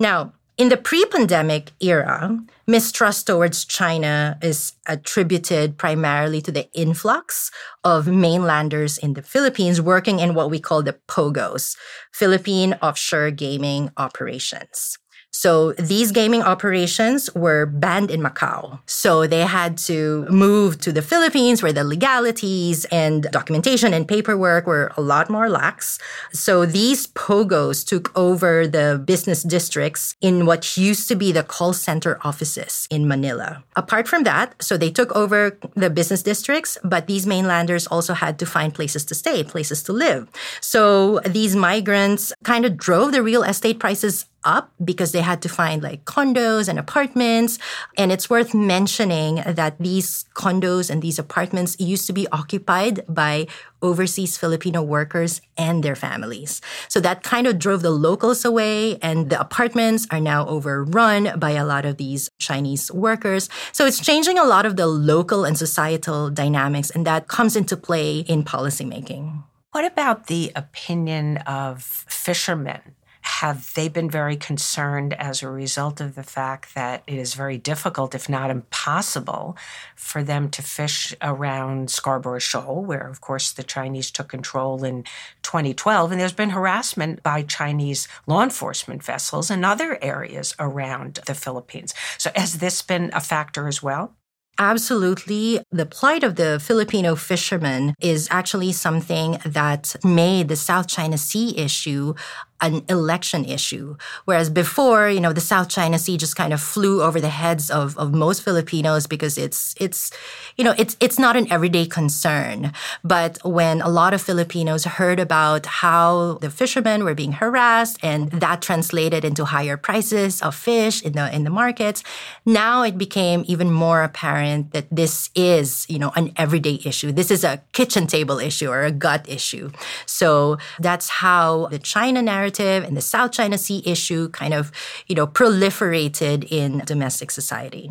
Now, 0.00 0.32
In 0.58 0.68
the 0.68 0.76
pre 0.76 1.04
pandemic 1.06 1.72
era, 1.80 2.38
mistrust 2.66 3.26
towards 3.26 3.64
China 3.64 4.38
is 4.42 4.74
attributed 4.86 5.78
primarily 5.78 6.42
to 6.42 6.52
the 6.52 6.70
influx 6.74 7.50
of 7.84 8.06
mainlanders 8.06 8.98
in 8.98 9.14
the 9.14 9.22
Philippines 9.22 9.80
working 9.80 10.20
in 10.20 10.34
what 10.34 10.50
we 10.50 10.60
call 10.60 10.82
the 10.82 10.98
POGOs, 11.08 11.76
Philippine 12.12 12.74
Offshore 12.82 13.30
Gaming 13.30 13.90
Operations. 13.96 14.98
So 15.32 15.72
these 15.72 16.12
gaming 16.12 16.42
operations 16.42 17.34
were 17.34 17.66
banned 17.66 18.10
in 18.10 18.20
Macau. 18.20 18.78
So 18.86 19.26
they 19.26 19.40
had 19.40 19.78
to 19.88 20.26
move 20.28 20.78
to 20.82 20.92
the 20.92 21.02
Philippines 21.02 21.62
where 21.62 21.72
the 21.72 21.84
legalities 21.84 22.84
and 22.92 23.24
documentation 23.32 23.94
and 23.94 24.06
paperwork 24.06 24.66
were 24.66 24.92
a 24.96 25.00
lot 25.00 25.30
more 25.30 25.48
lax. 25.48 25.98
So 26.32 26.66
these 26.66 27.06
POGOs 27.08 27.84
took 27.86 28.16
over 28.16 28.66
the 28.66 29.02
business 29.04 29.42
districts 29.42 30.14
in 30.20 30.44
what 30.44 30.76
used 30.76 31.08
to 31.08 31.16
be 31.16 31.32
the 31.32 31.42
call 31.42 31.72
center 31.72 32.18
offices 32.22 32.86
in 32.90 33.08
Manila. 33.08 33.64
Apart 33.74 34.06
from 34.06 34.24
that, 34.24 34.54
so 34.62 34.76
they 34.76 34.90
took 34.90 35.10
over 35.16 35.58
the 35.74 35.88
business 35.88 36.22
districts, 36.22 36.76
but 36.84 37.06
these 37.06 37.26
mainlanders 37.26 37.86
also 37.86 38.12
had 38.12 38.38
to 38.38 38.46
find 38.46 38.74
places 38.74 39.04
to 39.06 39.14
stay, 39.14 39.42
places 39.42 39.82
to 39.84 39.92
live. 39.92 40.28
So 40.60 41.20
these 41.20 41.56
migrants 41.56 42.32
kind 42.44 42.66
of 42.66 42.76
drove 42.76 43.12
the 43.12 43.22
real 43.22 43.42
estate 43.42 43.78
prices 43.78 44.26
up 44.44 44.72
because 44.84 45.12
they 45.12 45.20
had 45.20 45.42
to 45.42 45.48
find 45.48 45.82
like 45.82 46.04
condos 46.04 46.68
and 46.68 46.78
apartments. 46.78 47.58
And 47.96 48.12
it's 48.12 48.28
worth 48.28 48.54
mentioning 48.54 49.36
that 49.46 49.78
these 49.78 50.24
condos 50.34 50.90
and 50.90 51.02
these 51.02 51.18
apartments 51.18 51.76
used 51.78 52.06
to 52.06 52.12
be 52.12 52.28
occupied 52.28 53.04
by 53.08 53.46
overseas 53.82 54.36
Filipino 54.36 54.80
workers 54.82 55.40
and 55.56 55.82
their 55.82 55.96
families. 55.96 56.60
So 56.88 57.00
that 57.00 57.22
kind 57.22 57.46
of 57.46 57.58
drove 57.58 57.82
the 57.82 57.90
locals 57.90 58.44
away, 58.44 58.96
and 59.02 59.28
the 59.28 59.40
apartments 59.40 60.06
are 60.10 60.20
now 60.20 60.46
overrun 60.46 61.38
by 61.38 61.50
a 61.50 61.64
lot 61.64 61.84
of 61.84 61.96
these 61.96 62.30
Chinese 62.38 62.92
workers. 62.92 63.48
So 63.72 63.84
it's 63.84 63.98
changing 63.98 64.38
a 64.38 64.44
lot 64.44 64.66
of 64.66 64.76
the 64.76 64.86
local 64.86 65.44
and 65.44 65.58
societal 65.58 66.30
dynamics, 66.30 66.90
and 66.90 67.04
that 67.06 67.26
comes 67.26 67.56
into 67.56 67.76
play 67.76 68.20
in 68.20 68.44
policymaking. 68.44 69.42
What 69.72 69.84
about 69.84 70.26
the 70.26 70.52
opinion 70.54 71.38
of 71.38 71.82
fishermen? 71.82 72.94
Have 73.22 73.72
they 73.74 73.88
been 73.88 74.10
very 74.10 74.36
concerned 74.36 75.14
as 75.14 75.42
a 75.42 75.48
result 75.48 76.00
of 76.00 76.14
the 76.14 76.22
fact 76.22 76.74
that 76.74 77.02
it 77.06 77.18
is 77.18 77.34
very 77.34 77.56
difficult, 77.56 78.14
if 78.14 78.28
not 78.28 78.50
impossible, 78.50 79.56
for 79.96 80.22
them 80.22 80.50
to 80.50 80.62
fish 80.62 81.14
around 81.22 81.90
Scarborough 81.90 82.40
Shoal, 82.40 82.84
where, 82.84 83.06
of 83.06 83.20
course, 83.20 83.52
the 83.52 83.62
Chinese 83.62 84.10
took 84.10 84.28
control 84.28 84.84
in 84.84 85.04
2012? 85.42 86.12
And 86.12 86.20
there's 86.20 86.32
been 86.32 86.50
harassment 86.50 87.22
by 87.22 87.42
Chinese 87.42 88.08
law 88.26 88.42
enforcement 88.42 89.02
vessels 89.02 89.50
in 89.50 89.64
other 89.64 89.98
areas 90.02 90.54
around 90.58 91.20
the 91.26 91.34
Philippines. 91.34 91.94
So, 92.18 92.30
has 92.34 92.58
this 92.58 92.82
been 92.82 93.10
a 93.14 93.20
factor 93.20 93.68
as 93.68 93.82
well? 93.82 94.16
Absolutely. 94.58 95.60
The 95.70 95.86
plight 95.86 96.22
of 96.22 96.36
the 96.36 96.60
Filipino 96.60 97.16
fishermen 97.16 97.94
is 98.00 98.28
actually 98.30 98.72
something 98.72 99.38
that 99.46 99.96
made 100.04 100.48
the 100.48 100.56
South 100.56 100.88
China 100.88 101.16
Sea 101.16 101.56
issue 101.56 102.14
an 102.62 102.82
election 102.88 103.44
issue. 103.44 103.96
Whereas 104.24 104.48
before, 104.48 105.10
you 105.10 105.20
know, 105.20 105.32
the 105.32 105.40
South 105.40 105.68
China 105.68 105.98
Sea 105.98 106.16
just 106.16 106.36
kind 106.36 106.52
of 106.52 106.60
flew 106.60 107.02
over 107.02 107.20
the 107.20 107.28
heads 107.28 107.70
of, 107.70 107.98
of 107.98 108.14
most 108.14 108.42
Filipinos 108.42 109.06
because 109.06 109.36
it's 109.36 109.74
it's 109.80 110.10
you 110.56 110.64
know, 110.64 110.74
it's 110.78 110.96
it's 111.00 111.18
not 111.18 111.36
an 111.36 111.50
everyday 111.50 111.84
concern. 111.86 112.72
But 113.02 113.38
when 113.44 113.82
a 113.82 113.88
lot 113.88 114.14
of 114.14 114.22
Filipinos 114.22 114.84
heard 114.84 115.18
about 115.18 115.66
how 115.66 116.38
the 116.40 116.50
fishermen 116.50 117.04
were 117.04 117.14
being 117.14 117.32
harassed 117.32 117.98
and 118.02 118.30
that 118.30 118.62
translated 118.62 119.24
into 119.24 119.44
higher 119.44 119.76
prices 119.76 120.40
of 120.40 120.54
fish 120.54 121.02
in 121.02 121.12
the 121.14 121.34
in 121.34 121.42
the 121.42 121.50
markets, 121.50 122.04
now 122.46 122.82
it 122.82 122.96
became 122.96 123.44
even 123.48 123.70
more 123.70 124.02
apparent 124.04 124.72
that 124.72 124.86
this 124.90 125.30
is, 125.34 125.84
you 125.88 125.98
know, 125.98 126.12
an 126.14 126.32
everyday 126.36 126.78
issue. 126.84 127.10
This 127.10 127.30
is 127.30 127.42
a 127.42 127.60
kitchen 127.72 128.06
table 128.06 128.38
issue 128.38 128.70
or 128.70 128.82
a 128.82 128.92
gut 128.92 129.28
issue. 129.28 129.72
So 130.06 130.58
that's 130.78 131.08
how 131.08 131.66
the 131.66 131.78
China 131.80 132.22
narrative 132.22 132.51
narrative 132.58 132.88
and 132.88 132.96
the 132.96 133.00
South 133.02 133.32
China 133.32 133.58
Sea 133.58 133.82
issue 133.84 134.28
kind 134.30 134.54
of, 134.54 134.72
you 135.06 135.14
know, 135.14 135.26
proliferated 135.26 136.46
in 136.50 136.78
domestic 136.84 137.30
society. 137.30 137.90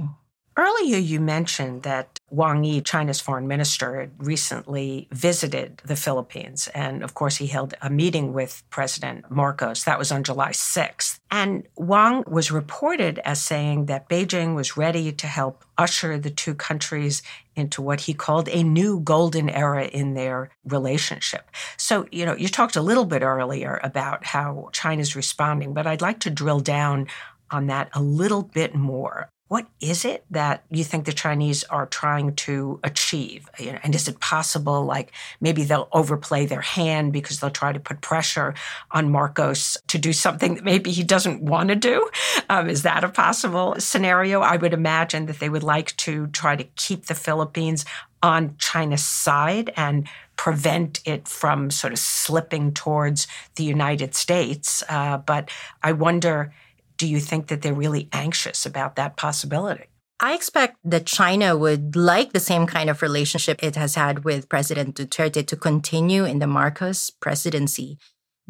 Earlier, 0.57 0.97
you 0.97 1.21
mentioned 1.21 1.83
that 1.83 2.19
Wang 2.29 2.65
Yi, 2.65 2.81
China's 2.81 3.21
foreign 3.21 3.47
minister, 3.47 4.01
had 4.01 4.11
recently 4.17 5.07
visited 5.11 5.81
the 5.85 5.95
Philippines. 5.95 6.67
And 6.73 7.03
of 7.03 7.13
course, 7.13 7.37
he 7.37 7.47
held 7.47 7.73
a 7.81 7.89
meeting 7.89 8.33
with 8.33 8.61
President 8.69 9.31
Marcos. 9.31 9.85
That 9.85 9.97
was 9.97 10.11
on 10.11 10.25
July 10.25 10.51
6th. 10.51 11.19
And 11.29 11.63
Wang 11.77 12.25
was 12.27 12.51
reported 12.51 13.19
as 13.19 13.41
saying 13.41 13.85
that 13.85 14.09
Beijing 14.09 14.53
was 14.53 14.75
ready 14.75 15.13
to 15.13 15.27
help 15.27 15.63
usher 15.77 16.17
the 16.17 16.29
two 16.29 16.53
countries 16.53 17.21
into 17.55 17.81
what 17.81 18.01
he 18.01 18.13
called 18.13 18.49
a 18.49 18.63
new 18.63 18.99
golden 18.99 19.49
era 19.49 19.85
in 19.85 20.15
their 20.15 20.49
relationship. 20.65 21.49
So, 21.77 22.07
you 22.11 22.25
know, 22.25 22.35
you 22.35 22.49
talked 22.49 22.75
a 22.75 22.81
little 22.81 23.05
bit 23.05 23.21
earlier 23.21 23.79
about 23.83 24.25
how 24.25 24.69
China's 24.73 25.15
responding, 25.15 25.73
but 25.73 25.87
I'd 25.87 26.01
like 26.01 26.19
to 26.21 26.29
drill 26.29 26.59
down 26.59 27.07
on 27.49 27.67
that 27.67 27.89
a 27.93 28.01
little 28.01 28.43
bit 28.43 28.75
more 28.75 29.29
what 29.51 29.67
is 29.81 30.05
it 30.05 30.23
that 30.31 30.63
you 30.69 30.81
think 30.81 31.03
the 31.03 31.11
Chinese 31.11 31.65
are 31.65 31.85
trying 31.85 32.33
to 32.33 32.79
achieve? 32.85 33.49
And 33.59 33.93
is 33.93 34.07
it 34.07 34.21
possible, 34.21 34.85
like 34.85 35.11
maybe 35.41 35.65
they'll 35.65 35.89
overplay 35.91 36.45
their 36.45 36.61
hand 36.61 37.11
because 37.11 37.41
they'll 37.41 37.49
try 37.49 37.73
to 37.73 37.79
put 37.81 37.99
pressure 37.99 38.53
on 38.91 39.11
Marcos 39.11 39.75
to 39.87 39.97
do 39.97 40.13
something 40.13 40.55
that 40.55 40.63
maybe 40.63 40.89
he 40.89 41.03
doesn't 41.03 41.43
want 41.43 41.67
to 41.67 41.75
do? 41.75 42.09
Um, 42.49 42.69
is 42.69 42.83
that 42.83 43.03
a 43.03 43.09
possible 43.09 43.75
scenario? 43.77 44.39
I 44.39 44.55
would 44.55 44.71
imagine 44.71 45.25
that 45.25 45.39
they 45.39 45.49
would 45.49 45.63
like 45.63 45.97
to 45.97 46.27
try 46.27 46.55
to 46.55 46.63
keep 46.77 47.07
the 47.07 47.15
Philippines 47.15 47.83
on 48.23 48.55
China's 48.57 49.03
side 49.03 49.73
and 49.75 50.07
prevent 50.37 51.01
it 51.03 51.27
from 51.27 51.71
sort 51.71 51.91
of 51.91 51.99
slipping 51.99 52.71
towards 52.71 53.27
the 53.55 53.65
United 53.65 54.15
States. 54.15 54.81
Uh, 54.87 55.17
but 55.17 55.49
I 55.83 55.91
wonder 55.91 56.53
do 57.01 57.07
you 57.07 57.19
think 57.19 57.47
that 57.47 57.63
they're 57.63 57.73
really 57.73 58.07
anxious 58.13 58.63
about 58.63 58.95
that 58.95 59.17
possibility? 59.17 59.85
I 60.19 60.35
expect 60.35 60.77
that 60.83 61.07
China 61.07 61.57
would 61.57 61.95
like 61.95 62.31
the 62.31 62.39
same 62.39 62.67
kind 62.67 62.91
of 62.91 63.01
relationship 63.01 63.63
it 63.63 63.75
has 63.75 63.95
had 63.95 64.23
with 64.23 64.47
President 64.47 64.95
Duterte 64.95 65.47
to 65.47 65.55
continue 65.55 66.25
in 66.25 66.37
the 66.37 66.45
Marcos 66.45 67.09
presidency 67.09 67.97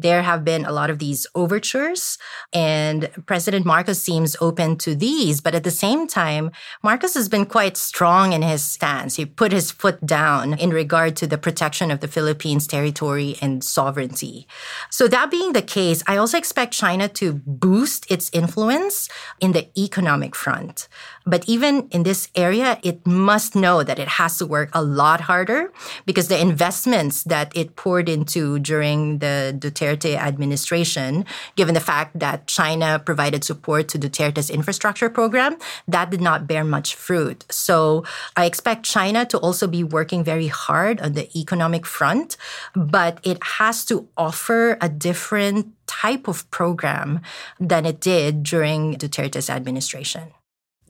there 0.02 0.22
have 0.22 0.44
been 0.44 0.64
a 0.64 0.72
lot 0.72 0.90
of 0.90 0.98
these 0.98 1.26
overtures, 1.34 2.18
and 2.52 3.08
President 3.26 3.64
Marcos 3.64 4.00
seems 4.00 4.36
open 4.40 4.76
to 4.78 4.94
these. 4.94 5.40
But 5.40 5.54
at 5.54 5.64
the 5.64 5.70
same 5.70 6.06
time, 6.06 6.50
Marcos 6.82 7.14
has 7.14 7.28
been 7.28 7.46
quite 7.46 7.76
strong 7.76 8.32
in 8.32 8.42
his 8.42 8.62
stance. 8.62 9.16
He 9.16 9.24
put 9.24 9.52
his 9.52 9.70
foot 9.70 10.04
down 10.04 10.54
in 10.54 10.70
regard 10.70 11.16
to 11.16 11.26
the 11.26 11.38
protection 11.38 11.90
of 11.90 12.00
the 12.00 12.08
Philippines' 12.08 12.66
territory 12.66 13.36
and 13.40 13.62
sovereignty. 13.62 14.46
So, 14.90 15.08
that 15.08 15.30
being 15.30 15.52
the 15.52 15.62
case, 15.62 16.02
I 16.06 16.16
also 16.16 16.38
expect 16.38 16.72
China 16.72 17.08
to 17.08 17.34
boost 17.46 18.10
its 18.10 18.30
influence 18.32 19.08
in 19.40 19.52
the 19.52 19.68
economic 19.78 20.34
front. 20.34 20.88
But 21.24 21.48
even 21.48 21.88
in 21.90 22.02
this 22.02 22.28
area, 22.34 22.78
it 22.82 23.06
must 23.06 23.54
know 23.54 23.82
that 23.82 23.98
it 23.98 24.08
has 24.08 24.38
to 24.38 24.46
work 24.46 24.70
a 24.72 24.82
lot 24.82 25.20
harder 25.20 25.72
because 26.04 26.28
the 26.28 26.40
investments 26.40 27.22
that 27.24 27.56
it 27.56 27.76
poured 27.76 28.08
into 28.08 28.58
during 28.58 29.18
the 29.18 29.54
Duterte 29.58 29.91
administration, 30.16 31.24
given 31.56 31.74
the 31.74 31.80
fact 31.80 32.18
that 32.18 32.46
China 32.46 32.98
provided 32.98 33.44
support 33.44 33.88
to 33.88 33.98
Duterte's 33.98 34.50
infrastructure 34.50 35.08
program, 35.08 35.56
that 35.88 36.10
did 36.10 36.20
not 36.20 36.46
bear 36.46 36.64
much 36.64 36.94
fruit. 36.94 37.44
So 37.50 38.04
I 38.36 38.46
expect 38.46 38.84
China 38.84 39.24
to 39.26 39.38
also 39.38 39.66
be 39.66 39.84
working 39.84 40.24
very 40.24 40.48
hard 40.48 41.00
on 41.00 41.12
the 41.12 41.28
economic 41.38 41.86
front, 41.86 42.36
but 42.74 43.18
it 43.22 43.42
has 43.58 43.84
to 43.86 44.08
offer 44.16 44.76
a 44.80 44.88
different 44.88 45.72
type 45.86 46.28
of 46.28 46.50
program 46.50 47.20
than 47.60 47.86
it 47.86 48.00
did 48.00 48.42
during 48.42 48.94
Duterte's 48.96 49.50
administration 49.50 50.32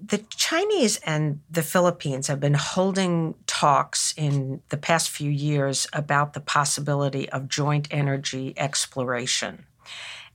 the 0.04 0.18
Chinese 0.36 0.98
and 1.04 1.40
the 1.50 1.62
Philippines 1.62 2.26
have 2.26 2.40
been 2.40 2.54
holding 2.54 3.34
talks 3.46 4.12
in 4.16 4.60
the 4.70 4.76
past 4.76 5.10
few 5.10 5.30
years 5.30 5.86
about 5.92 6.32
the 6.32 6.40
possibility 6.40 7.28
of 7.30 7.48
joint 7.48 7.88
energy 7.90 8.52
exploration. 8.56 9.66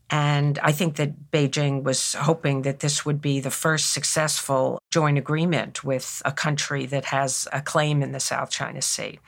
And 0.09 0.57
I 0.59 0.71
think 0.71 0.95
that 0.95 1.31
Beijing 1.31 1.83
was 1.83 2.13
hoping 2.13 2.62
that 2.62 2.79
this 2.79 3.05
would 3.05 3.21
be 3.21 3.41
the 3.41 3.51
first 3.51 3.91
successful 3.91 4.79
joint 4.89 5.17
agreement 5.17 5.83
with 5.83 6.21
a 6.24 6.31
country 6.31 6.86
that 6.86 7.05
has 7.05 7.47
a 7.51 7.62
claim 7.62 8.01
in 8.01 8.13
the 8.13 8.21
South 8.21 8.50
China 8.50 8.81
Sea. 8.81 9.19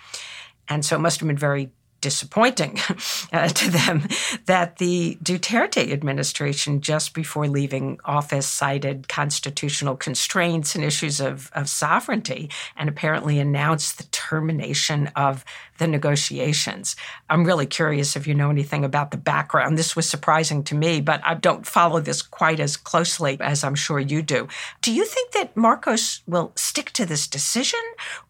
And 0.69 0.85
so 0.85 0.95
it 0.95 0.99
must 0.99 1.19
have 1.19 1.27
been 1.27 1.37
very 1.37 1.69
disappointing 2.01 2.77
uh, 3.33 3.47
to 3.49 3.69
them 3.69 4.07
that 4.45 4.77
the 4.77 5.17
Duterte 5.23 5.91
administration, 5.91 6.81
just 6.81 7.13
before 7.13 7.47
leaving 7.47 7.99
office, 8.05 8.47
cited 8.47 9.07
constitutional 9.07 9.95
constraints 9.95 10.75
and 10.75 10.83
issues 10.83 11.19
of, 11.19 11.51
of 11.53 11.69
sovereignty 11.69 12.49
and 12.77 12.89
apparently 12.89 13.39
announced 13.39 13.97
the 13.97 14.05
termination 14.05 15.07
of 15.15 15.43
the 15.77 15.87
negotiations. 15.87 16.95
I'm 17.29 17.45
really 17.45 17.65
curious 17.65 18.15
if 18.15 18.27
you 18.27 18.35
know 18.35 18.49
anything 18.49 18.83
about 18.83 19.11
the 19.11 19.17
background. 19.17 19.77
This 19.77 19.95
was 19.95 20.09
surprising 20.09 20.63
to 20.65 20.75
me, 20.75 21.01
but 21.01 21.21
I 21.25 21.35
don't 21.35 21.65
follow 21.65 21.99
this 21.99 22.21
quite 22.21 22.59
as 22.59 22.75
closely 22.75 23.37
as 23.39 23.63
I'm 23.63 23.75
sure 23.75 23.99
you 23.99 24.21
do. 24.21 24.47
Do 24.81 24.91
you 24.91 25.05
think 25.05 25.31
that 25.31 25.55
Marcos 25.55 26.21
will 26.27 26.51
stick 26.55 26.91
to 26.91 27.05
this 27.05 27.27
decision 27.27 27.79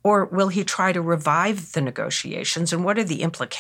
or 0.03 0.25
will 0.25 0.49
he 0.49 0.63
try 0.63 0.91
to 0.91 1.01
revive 1.01 1.71
the 1.71 1.81
negotiations? 1.81 2.71
And 2.71 2.83
what 2.83 2.99
are 2.99 3.03
the 3.03 3.23
implications 3.23 3.58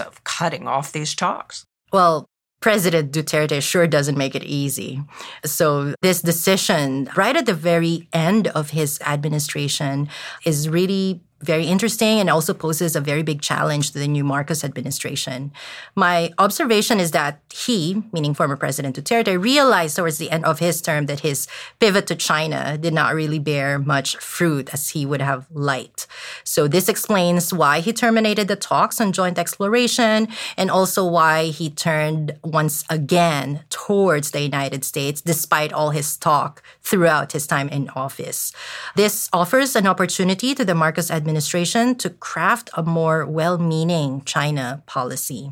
of 0.00 0.24
cutting 0.24 0.66
off 0.66 0.92
these 0.92 1.14
talks? 1.14 1.64
Well, 1.92 2.26
President 2.60 3.12
Duterte 3.12 3.62
sure 3.62 3.86
doesn't 3.86 4.16
make 4.16 4.34
it 4.34 4.42
easy. 4.42 5.00
So, 5.44 5.94
this 6.02 6.22
decision, 6.22 7.10
right 7.16 7.36
at 7.36 7.46
the 7.46 7.54
very 7.54 8.08
end 8.12 8.48
of 8.48 8.70
his 8.70 8.98
administration, 9.06 10.08
is 10.44 10.68
really 10.68 11.20
very 11.42 11.66
interesting 11.66 12.18
and 12.18 12.30
also 12.30 12.54
poses 12.54 12.96
a 12.96 13.00
very 13.00 13.22
big 13.22 13.42
challenge 13.42 13.90
to 13.90 13.98
the 13.98 14.08
new 14.08 14.24
Marcos 14.24 14.64
administration. 14.64 15.52
My 15.94 16.32
observation 16.38 16.98
is 16.98 17.10
that 17.10 17.40
he, 17.52 18.02
meaning 18.12 18.32
former 18.32 18.56
President 18.56 18.96
Duterte, 18.96 19.40
realized 19.40 19.96
towards 19.96 20.16
the 20.16 20.30
end 20.30 20.46
of 20.46 20.60
his 20.60 20.80
term 20.80 21.06
that 21.06 21.20
his 21.20 21.46
pivot 21.78 22.06
to 22.06 22.16
China 22.16 22.78
did 22.78 22.94
not 22.94 23.14
really 23.14 23.38
bear 23.38 23.78
much 23.78 24.16
fruit 24.16 24.72
as 24.72 24.90
he 24.90 25.04
would 25.04 25.20
have 25.20 25.46
liked. 25.52 26.06
So 26.42 26.68
this 26.68 26.88
explains 26.88 27.52
why 27.52 27.80
he 27.80 27.92
terminated 27.92 28.48
the 28.48 28.56
talks 28.56 28.98
on 28.98 29.12
joint 29.12 29.38
exploration 29.38 30.28
and 30.56 30.70
also 30.70 31.06
why 31.06 31.46
he 31.46 31.68
turned 31.68 32.38
once 32.44 32.82
again 32.88 33.64
towards 33.68 34.30
the 34.30 34.40
United 34.40 34.84
States 34.84 35.20
despite 35.20 35.72
all 35.72 35.90
his 35.90 36.16
talk 36.16 36.62
throughout 36.82 37.32
his 37.32 37.46
time 37.46 37.68
in 37.68 37.90
office. 37.90 38.52
This 38.94 39.28
offers 39.34 39.76
an 39.76 39.86
opportunity 39.86 40.54
to 40.54 40.64
the 40.64 40.74
Marcos 40.74 41.10
administration 41.10 41.25
administration 41.26 41.96
to 41.96 42.10
craft 42.10 42.70
a 42.74 42.82
more 42.82 43.26
well 43.26 43.58
meaning 43.58 44.22
China 44.24 44.82
policy. 44.86 45.50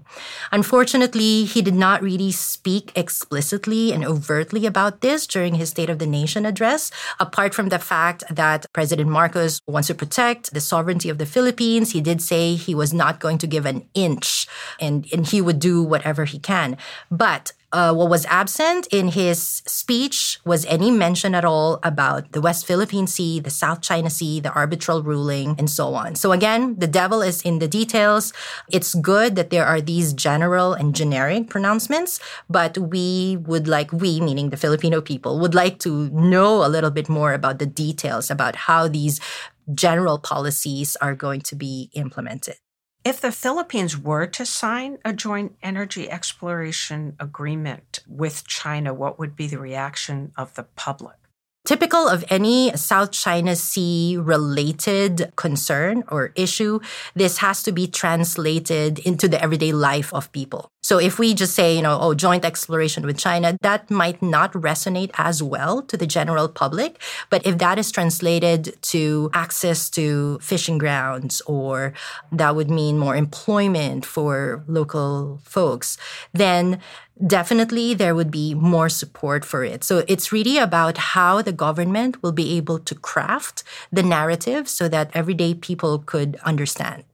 Unfortunately, 0.53 1.45
he 1.45 1.63
did 1.63 1.75
not 1.75 2.01
really 2.01 2.31
speak 2.31 2.93
explicitly 2.95 3.93
and 3.93 4.05
overtly 4.05 4.67
about 4.67 5.01
this 5.01 5.27
during 5.27 5.57
his 5.57 5.71
State 5.71 5.91
of 5.91 5.99
the 5.99 6.07
Nation 6.07 6.47
address, 6.47 6.93
apart 7.19 7.55
from 7.55 7.71
the 7.71 7.81
fact 7.81 8.23
that 8.31 8.67
President 8.73 9.11
Marcos 9.11 9.61
wants 9.67 9.89
to 9.89 9.95
protect 9.95 10.55
the 10.55 10.61
sovereignty 10.61 11.11
of 11.11 11.19
the 11.19 11.27
Philippines. 11.27 11.91
He 11.91 12.01
did 12.01 12.23
say 12.23 12.55
he 12.55 12.75
was 12.75 12.95
not 12.95 13.19
going 13.19 13.39
to 13.39 13.49
give 13.49 13.67
an 13.67 13.89
inch 13.95 14.47
and, 14.79 15.07
and 15.13 15.27
he 15.27 15.41
would 15.41 15.59
do 15.59 15.83
whatever 15.83 16.25
he 16.25 16.39
can. 16.39 16.77
But 17.11 17.53
uh, 17.75 17.93
what 17.93 18.09
was 18.09 18.25
absent 18.27 18.87
in 18.93 19.09
his 19.09 19.63
speech 19.67 20.39
was 20.45 20.65
any 20.67 20.93
mention 20.93 21.35
at 21.35 21.45
all 21.45 21.81
about 21.83 22.31
the 22.31 22.41
West 22.41 22.67
Philippine 22.67 23.09
Sea, 23.09 23.41
the 23.41 23.51
South 23.51 23.83
China 23.83 24.09
Sea, 24.09 24.39
the 24.39 24.53
arbitral 24.53 25.03
ruling, 25.03 25.57
and 25.59 25.69
so 25.69 25.95
on. 25.95 26.15
So 26.15 26.31
again, 26.31 26.79
the 26.79 26.87
devil 26.87 27.21
is 27.21 27.43
in 27.43 27.59
the 27.59 27.67
details. 27.67 28.33
It's 28.71 28.95
good 28.95 29.35
that 29.35 29.51
there 29.51 29.67
are 29.67 29.81
these 29.81 30.13
general 30.13 30.73
and 30.73 30.95
generic 30.95 31.51
pronouncements, 31.51 32.21
but 32.49 32.79
we 32.79 33.39
would 33.43 33.67
like, 33.67 33.93
we, 33.93 34.21
meaning 34.21 34.51
the 34.51 34.57
Filipino 34.57 35.01
people, 35.01 35.41
would 35.41 35.55
like 35.55 35.81
to 35.81 36.09
know 36.11 36.65
a 36.65 36.71
little 36.71 36.93
bit 36.93 37.09
more 37.09 37.33
about 37.35 37.59
the 37.59 37.67
details 37.67 38.31
about 38.31 38.55
how 38.71 38.87
these 38.87 39.21
general 39.75 40.19
policies 40.19 40.95
are 41.03 41.15
going 41.17 41.41
to 41.41 41.57
be 41.57 41.91
implemented. 41.95 42.55
If 43.05 43.21
the 43.21 43.33
Philippines 43.33 43.99
were 43.99 44.27
to 44.29 44.47
sign 44.47 44.97
a 45.05 45.13
joint 45.13 45.57
energy 45.63 46.11
exploration 46.11 47.17
agreement 47.21 48.01
with 48.09 48.47
China, 48.47 48.95
what 48.95 49.19
would 49.19 49.37
be 49.37 49.47
the 49.47 49.59
reaction 49.59 50.33
of 50.39 50.55
the 50.55 50.63
public? 50.63 51.17
Typical 51.65 52.07
of 52.07 52.27
any 52.29 52.77
South 52.77 53.11
China 53.11 53.57
Sea 53.57 54.19
related 54.21 55.33
concern 55.37 56.05
or 56.09 56.31
issue, 56.37 56.79
this 57.15 57.39
has 57.39 57.63
to 57.63 57.73
be 57.73 57.87
translated 57.87 58.99
into 58.99 59.29
the 59.29 59.43
everyday 59.43 59.73
life 59.73 60.13
of 60.13 60.31
people. 60.33 60.71
So 60.83 60.99
if 60.99 61.19
we 61.19 61.33
just 61.33 61.55
say, 61.55 61.75
you 61.75 61.81
know, 61.81 61.99
oh, 61.99 62.13
joint 62.13 62.45
exploration 62.45 63.07
with 63.07 63.17
China, 63.17 63.57
that 63.63 63.91
might 63.91 64.21
not 64.21 64.53
resonate 64.53 65.11
as 65.17 65.43
well 65.43 65.81
to 65.81 65.97
the 65.97 66.07
general 66.07 66.47
public. 66.47 67.01
But 67.31 67.47
if 67.47 67.57
that 67.57 67.79
is 67.79 67.91
translated 67.91 68.77
to 68.93 69.31
access 69.33 69.89
to 69.97 70.39
fishing 70.43 70.77
grounds 70.77 71.41
or 71.47 71.95
that 72.31 72.55
would 72.55 72.71
mean 72.71 72.99
more 72.99 73.17
employment 73.17 74.05
for 74.05 74.63
local 74.69 75.41
folks, 75.43 75.97
then 76.35 76.83
definitely 77.25 77.95
there 77.95 78.15
would 78.15 78.31
be 78.31 78.55
more 78.55 78.89
support 78.89 79.45
for 79.45 79.65
it. 79.65 79.85
So 79.85 80.05
it's 80.09 80.33
really 80.33 80.59
about 80.59 80.99
how 80.99 81.43
the 81.43 81.53
government 81.53 82.23
will 82.23 82.33
be 82.33 82.57
able 82.57 82.79
to 82.81 82.95
craft 82.95 83.63
the 83.93 84.03
narrative 84.03 84.69
so 84.69 84.89
that 84.89 85.11
everyday 85.15 85.55
people 85.55 85.99
could 85.99 86.37
understand. 86.45 87.05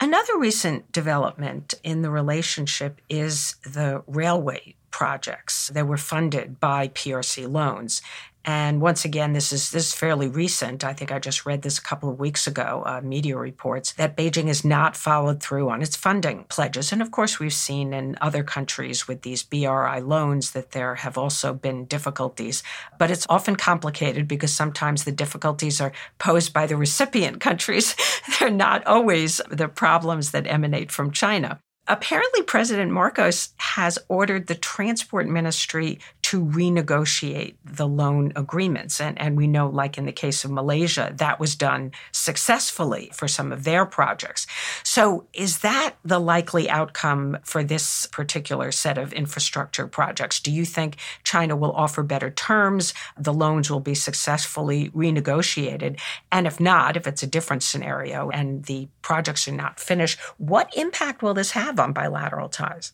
Another 0.00 0.38
recent 0.38 0.92
development 0.92 1.74
in 1.82 2.02
the 2.02 2.10
relationship 2.10 3.00
is 3.08 3.56
the 3.64 4.02
railway 4.06 4.76
projects 4.90 5.68
that 5.68 5.86
were 5.86 5.96
funded 5.96 6.60
by 6.60 6.88
PRC 6.88 7.50
loans. 7.50 8.00
And 8.44 8.80
once 8.80 9.04
again, 9.04 9.32
this 9.32 9.52
is 9.52 9.70
this 9.72 9.88
is 9.88 9.94
fairly 9.94 10.28
recent. 10.28 10.82
I 10.82 10.92
think 10.92 11.12
I 11.12 11.18
just 11.18 11.44
read 11.44 11.62
this 11.62 11.78
a 11.78 11.82
couple 11.82 12.08
of 12.08 12.18
weeks 12.18 12.46
ago. 12.46 12.82
Uh, 12.86 13.00
media 13.02 13.36
reports 13.36 13.92
that 13.94 14.16
Beijing 14.16 14.46
has 14.46 14.64
not 14.64 14.96
followed 14.96 15.42
through 15.42 15.68
on 15.68 15.82
its 15.82 15.96
funding 15.96 16.44
pledges, 16.48 16.92
and 16.92 17.02
of 17.02 17.10
course, 17.10 17.38
we've 17.38 17.52
seen 17.52 17.92
in 17.92 18.16
other 18.20 18.42
countries 18.42 19.06
with 19.06 19.22
these 19.22 19.42
BRI 19.42 20.00
loans 20.00 20.52
that 20.52 20.70
there 20.70 20.94
have 20.94 21.18
also 21.18 21.52
been 21.52 21.84
difficulties. 21.84 22.62
But 22.98 23.10
it's 23.10 23.26
often 23.28 23.56
complicated 23.56 24.26
because 24.26 24.52
sometimes 24.52 25.04
the 25.04 25.12
difficulties 25.12 25.80
are 25.80 25.92
posed 26.18 26.52
by 26.52 26.66
the 26.66 26.76
recipient 26.76 27.40
countries. 27.48 27.94
They're 28.38 28.50
not 28.50 28.86
always 28.86 29.40
the 29.50 29.68
problems 29.68 30.30
that 30.30 30.46
emanate 30.46 30.90
from 30.90 31.10
China. 31.10 31.60
Apparently, 31.88 32.42
President 32.42 32.92
Marcos 32.92 33.54
has 33.56 33.98
ordered 34.10 34.46
the 34.46 34.54
transport 34.54 35.26
ministry 35.26 35.98
to 36.28 36.44
renegotiate 36.44 37.54
the 37.64 37.88
loan 37.88 38.34
agreements. 38.36 39.00
And, 39.00 39.18
and 39.18 39.34
we 39.34 39.46
know, 39.46 39.66
like 39.66 39.96
in 39.96 40.04
the 40.04 40.12
case 40.12 40.44
of 40.44 40.50
Malaysia, 40.50 41.10
that 41.16 41.40
was 41.40 41.56
done 41.56 41.92
successfully 42.12 43.10
for 43.14 43.26
some 43.26 43.50
of 43.50 43.64
their 43.64 43.86
projects. 43.86 44.46
So, 44.82 45.26
is 45.32 45.60
that 45.60 45.94
the 46.04 46.18
likely 46.18 46.68
outcome 46.68 47.38
for 47.44 47.64
this 47.64 48.04
particular 48.04 48.72
set 48.72 48.98
of 48.98 49.14
infrastructure 49.14 49.86
projects? 49.86 50.38
Do 50.38 50.52
you 50.52 50.66
think 50.66 50.98
China 51.24 51.56
will 51.56 51.72
offer 51.72 52.02
better 52.02 52.28
terms? 52.28 52.92
The 53.16 53.32
loans 53.32 53.70
will 53.70 53.80
be 53.80 53.94
successfully 53.94 54.90
renegotiated? 54.90 55.98
And 56.30 56.46
if 56.46 56.60
not, 56.60 56.98
if 56.98 57.06
it's 57.06 57.22
a 57.22 57.26
different 57.26 57.62
scenario 57.62 58.28
and 58.28 58.66
the 58.66 58.88
projects 59.00 59.48
are 59.48 59.52
not 59.52 59.80
finished, 59.80 60.20
what 60.36 60.76
impact 60.76 61.22
will 61.22 61.32
this 61.32 61.52
have 61.52 61.80
on 61.80 61.94
bilateral 61.94 62.50
ties? 62.50 62.92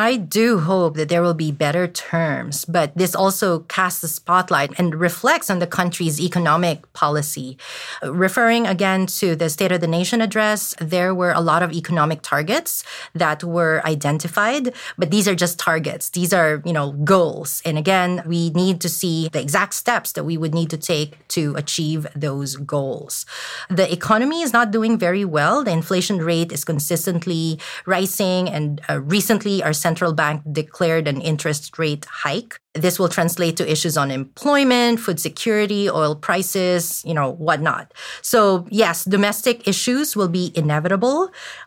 I 0.00 0.16
do 0.16 0.60
hope 0.60 0.94
that 0.94 1.08
there 1.08 1.22
will 1.22 1.34
be 1.34 1.50
better 1.50 1.88
terms, 1.88 2.64
but 2.64 2.96
this 2.96 3.16
also 3.16 3.66
casts 3.66 4.04
a 4.04 4.08
spotlight 4.08 4.70
and 4.78 4.94
reflects 4.94 5.50
on 5.50 5.58
the 5.58 5.66
country's 5.66 6.20
economic 6.20 6.90
policy. 6.92 7.58
Referring 8.04 8.64
again 8.64 9.06
to 9.18 9.34
the 9.34 9.50
State 9.50 9.72
of 9.72 9.80
the 9.80 9.88
Nation 9.88 10.20
address, 10.20 10.72
there 10.80 11.12
were 11.12 11.32
a 11.32 11.40
lot 11.40 11.64
of 11.64 11.72
economic 11.72 12.22
targets 12.22 12.84
that 13.12 13.42
were 13.42 13.82
identified, 13.84 14.72
but 14.96 15.10
these 15.10 15.26
are 15.26 15.34
just 15.34 15.58
targets. 15.58 16.10
These 16.10 16.32
are, 16.32 16.62
you 16.64 16.72
know, 16.72 16.92
goals. 16.92 17.60
And 17.64 17.76
again, 17.76 18.22
we 18.24 18.50
need 18.50 18.80
to 18.82 18.88
see 18.88 19.28
the 19.32 19.40
exact 19.40 19.74
steps 19.74 20.12
that 20.12 20.22
we 20.22 20.38
would 20.38 20.54
need 20.54 20.70
to 20.70 20.76
take 20.76 21.26
to 21.28 21.56
achieve 21.56 22.06
those 22.14 22.54
goals. 22.54 23.26
The 23.68 23.92
economy 23.92 24.42
is 24.42 24.52
not 24.52 24.70
doing 24.70 24.96
very 24.96 25.24
well. 25.24 25.64
The 25.64 25.72
inflation 25.72 26.18
rate 26.18 26.52
is 26.52 26.64
consistently 26.64 27.58
rising 27.84 28.48
and 28.48 28.80
uh, 28.88 29.00
recently 29.00 29.60
our 29.60 29.72
central 29.88 30.12
bank 30.12 30.42
declared 30.60 31.08
an 31.08 31.20
interest 31.32 31.78
rate 31.78 32.04
hike. 32.24 32.54
This 32.84 32.98
will 33.00 33.08
translate 33.08 33.56
to 33.56 33.64
issues 33.74 33.96
on 33.96 34.10
employment, 34.10 35.00
food 35.00 35.18
security, 35.18 35.88
oil 36.00 36.14
prices, 36.14 37.02
you 37.08 37.14
know, 37.18 37.28
whatnot. 37.46 37.86
So, 38.20 38.66
yes, 38.82 38.96
domestic 39.16 39.56
issues 39.72 40.06
will 40.18 40.28
be 40.40 40.52
inevitable, 40.54 41.20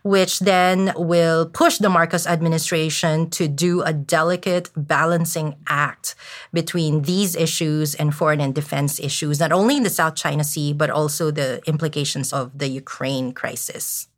which 0.03 0.33
then 0.53 0.93
will 0.95 1.49
push 1.61 1.75
the 1.79 1.89
Marcos 1.89 2.27
administration 2.35 3.15
to 3.37 3.43
do 3.47 3.81
a 3.81 3.93
delicate 4.17 4.69
balancing 4.77 5.49
act 5.67 6.13
between 6.53 6.93
these 7.11 7.35
issues 7.47 7.95
and 7.95 8.13
foreign 8.13 8.41
and 8.45 8.53
defense 8.53 8.93
issues, 9.09 9.39
not 9.43 9.51
only 9.51 9.75
in 9.79 9.83
the 9.83 9.97
South 10.01 10.15
China 10.15 10.43
Sea, 10.43 10.69
but 10.81 10.89
also 10.89 11.31
the 11.31 11.49
implications 11.65 12.31
of 12.31 12.45
the 12.61 12.69
Ukraine 12.83 13.33
crisis. 13.33 14.10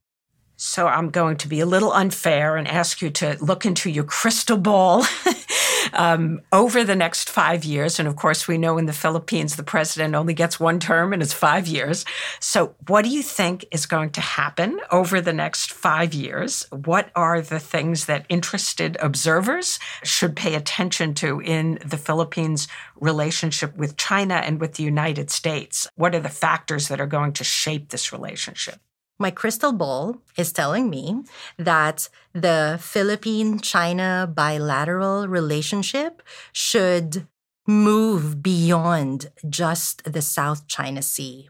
So 0.65 0.87
I'm 0.87 1.09
going 1.09 1.35
to 1.37 1.49
be 1.49 1.59
a 1.59 1.65
little 1.65 1.91
unfair 1.91 2.55
and 2.55 2.69
ask 2.69 3.01
you 3.01 3.09
to 3.09 3.37
look 3.41 3.65
into 3.65 3.89
your 3.89 4.05
crystal 4.05 4.55
ball 4.55 5.05
um, 5.93 6.39
over 6.53 6.85
the 6.85 6.95
next 6.95 7.29
five 7.29 7.65
years. 7.65 7.99
And 7.99 8.07
of 8.07 8.15
course, 8.15 8.47
we 8.47 8.57
know 8.57 8.77
in 8.77 8.85
the 8.85 8.93
Philippines, 8.93 9.57
the 9.57 9.63
president 9.63 10.15
only 10.15 10.33
gets 10.33 10.61
one 10.61 10.79
term 10.79 11.11
and 11.11 11.21
it's 11.21 11.33
five 11.33 11.67
years. 11.67 12.05
So, 12.39 12.75
what 12.87 13.03
do 13.03 13.09
you 13.09 13.21
think 13.21 13.65
is 13.71 13.85
going 13.85 14.11
to 14.11 14.21
happen 14.21 14.79
over 14.89 15.19
the 15.19 15.33
next 15.33 15.73
five 15.73 16.13
years? 16.13 16.65
What 16.71 17.11
are 17.13 17.41
the 17.41 17.59
things 17.59 18.05
that 18.05 18.25
interested 18.29 18.95
observers 19.01 19.79
should 20.05 20.33
pay 20.33 20.55
attention 20.55 21.13
to 21.15 21.41
in 21.41 21.77
the 21.85 21.97
Philippines' 21.97 22.69
relationship 23.01 23.75
with 23.75 23.97
China 23.97 24.35
and 24.35 24.61
with 24.61 24.75
the 24.75 24.83
United 24.83 25.29
States? 25.29 25.89
What 25.95 26.15
are 26.15 26.21
the 26.21 26.29
factors 26.29 26.87
that 26.87 27.01
are 27.01 27.05
going 27.05 27.33
to 27.33 27.43
shape 27.43 27.89
this 27.89 28.13
relationship? 28.13 28.79
My 29.19 29.31
crystal 29.31 29.71
ball 29.71 30.17
is 30.37 30.51
telling 30.51 30.89
me 30.89 31.23
that 31.57 32.09
the 32.33 32.77
Philippine 32.81 33.59
China 33.59 34.29
bilateral 34.33 35.27
relationship 35.27 36.21
should 36.51 37.27
move 37.67 38.43
beyond 38.43 39.31
just 39.49 40.03
the 40.11 40.21
South 40.21 40.67
China 40.67 41.01
Sea. 41.01 41.49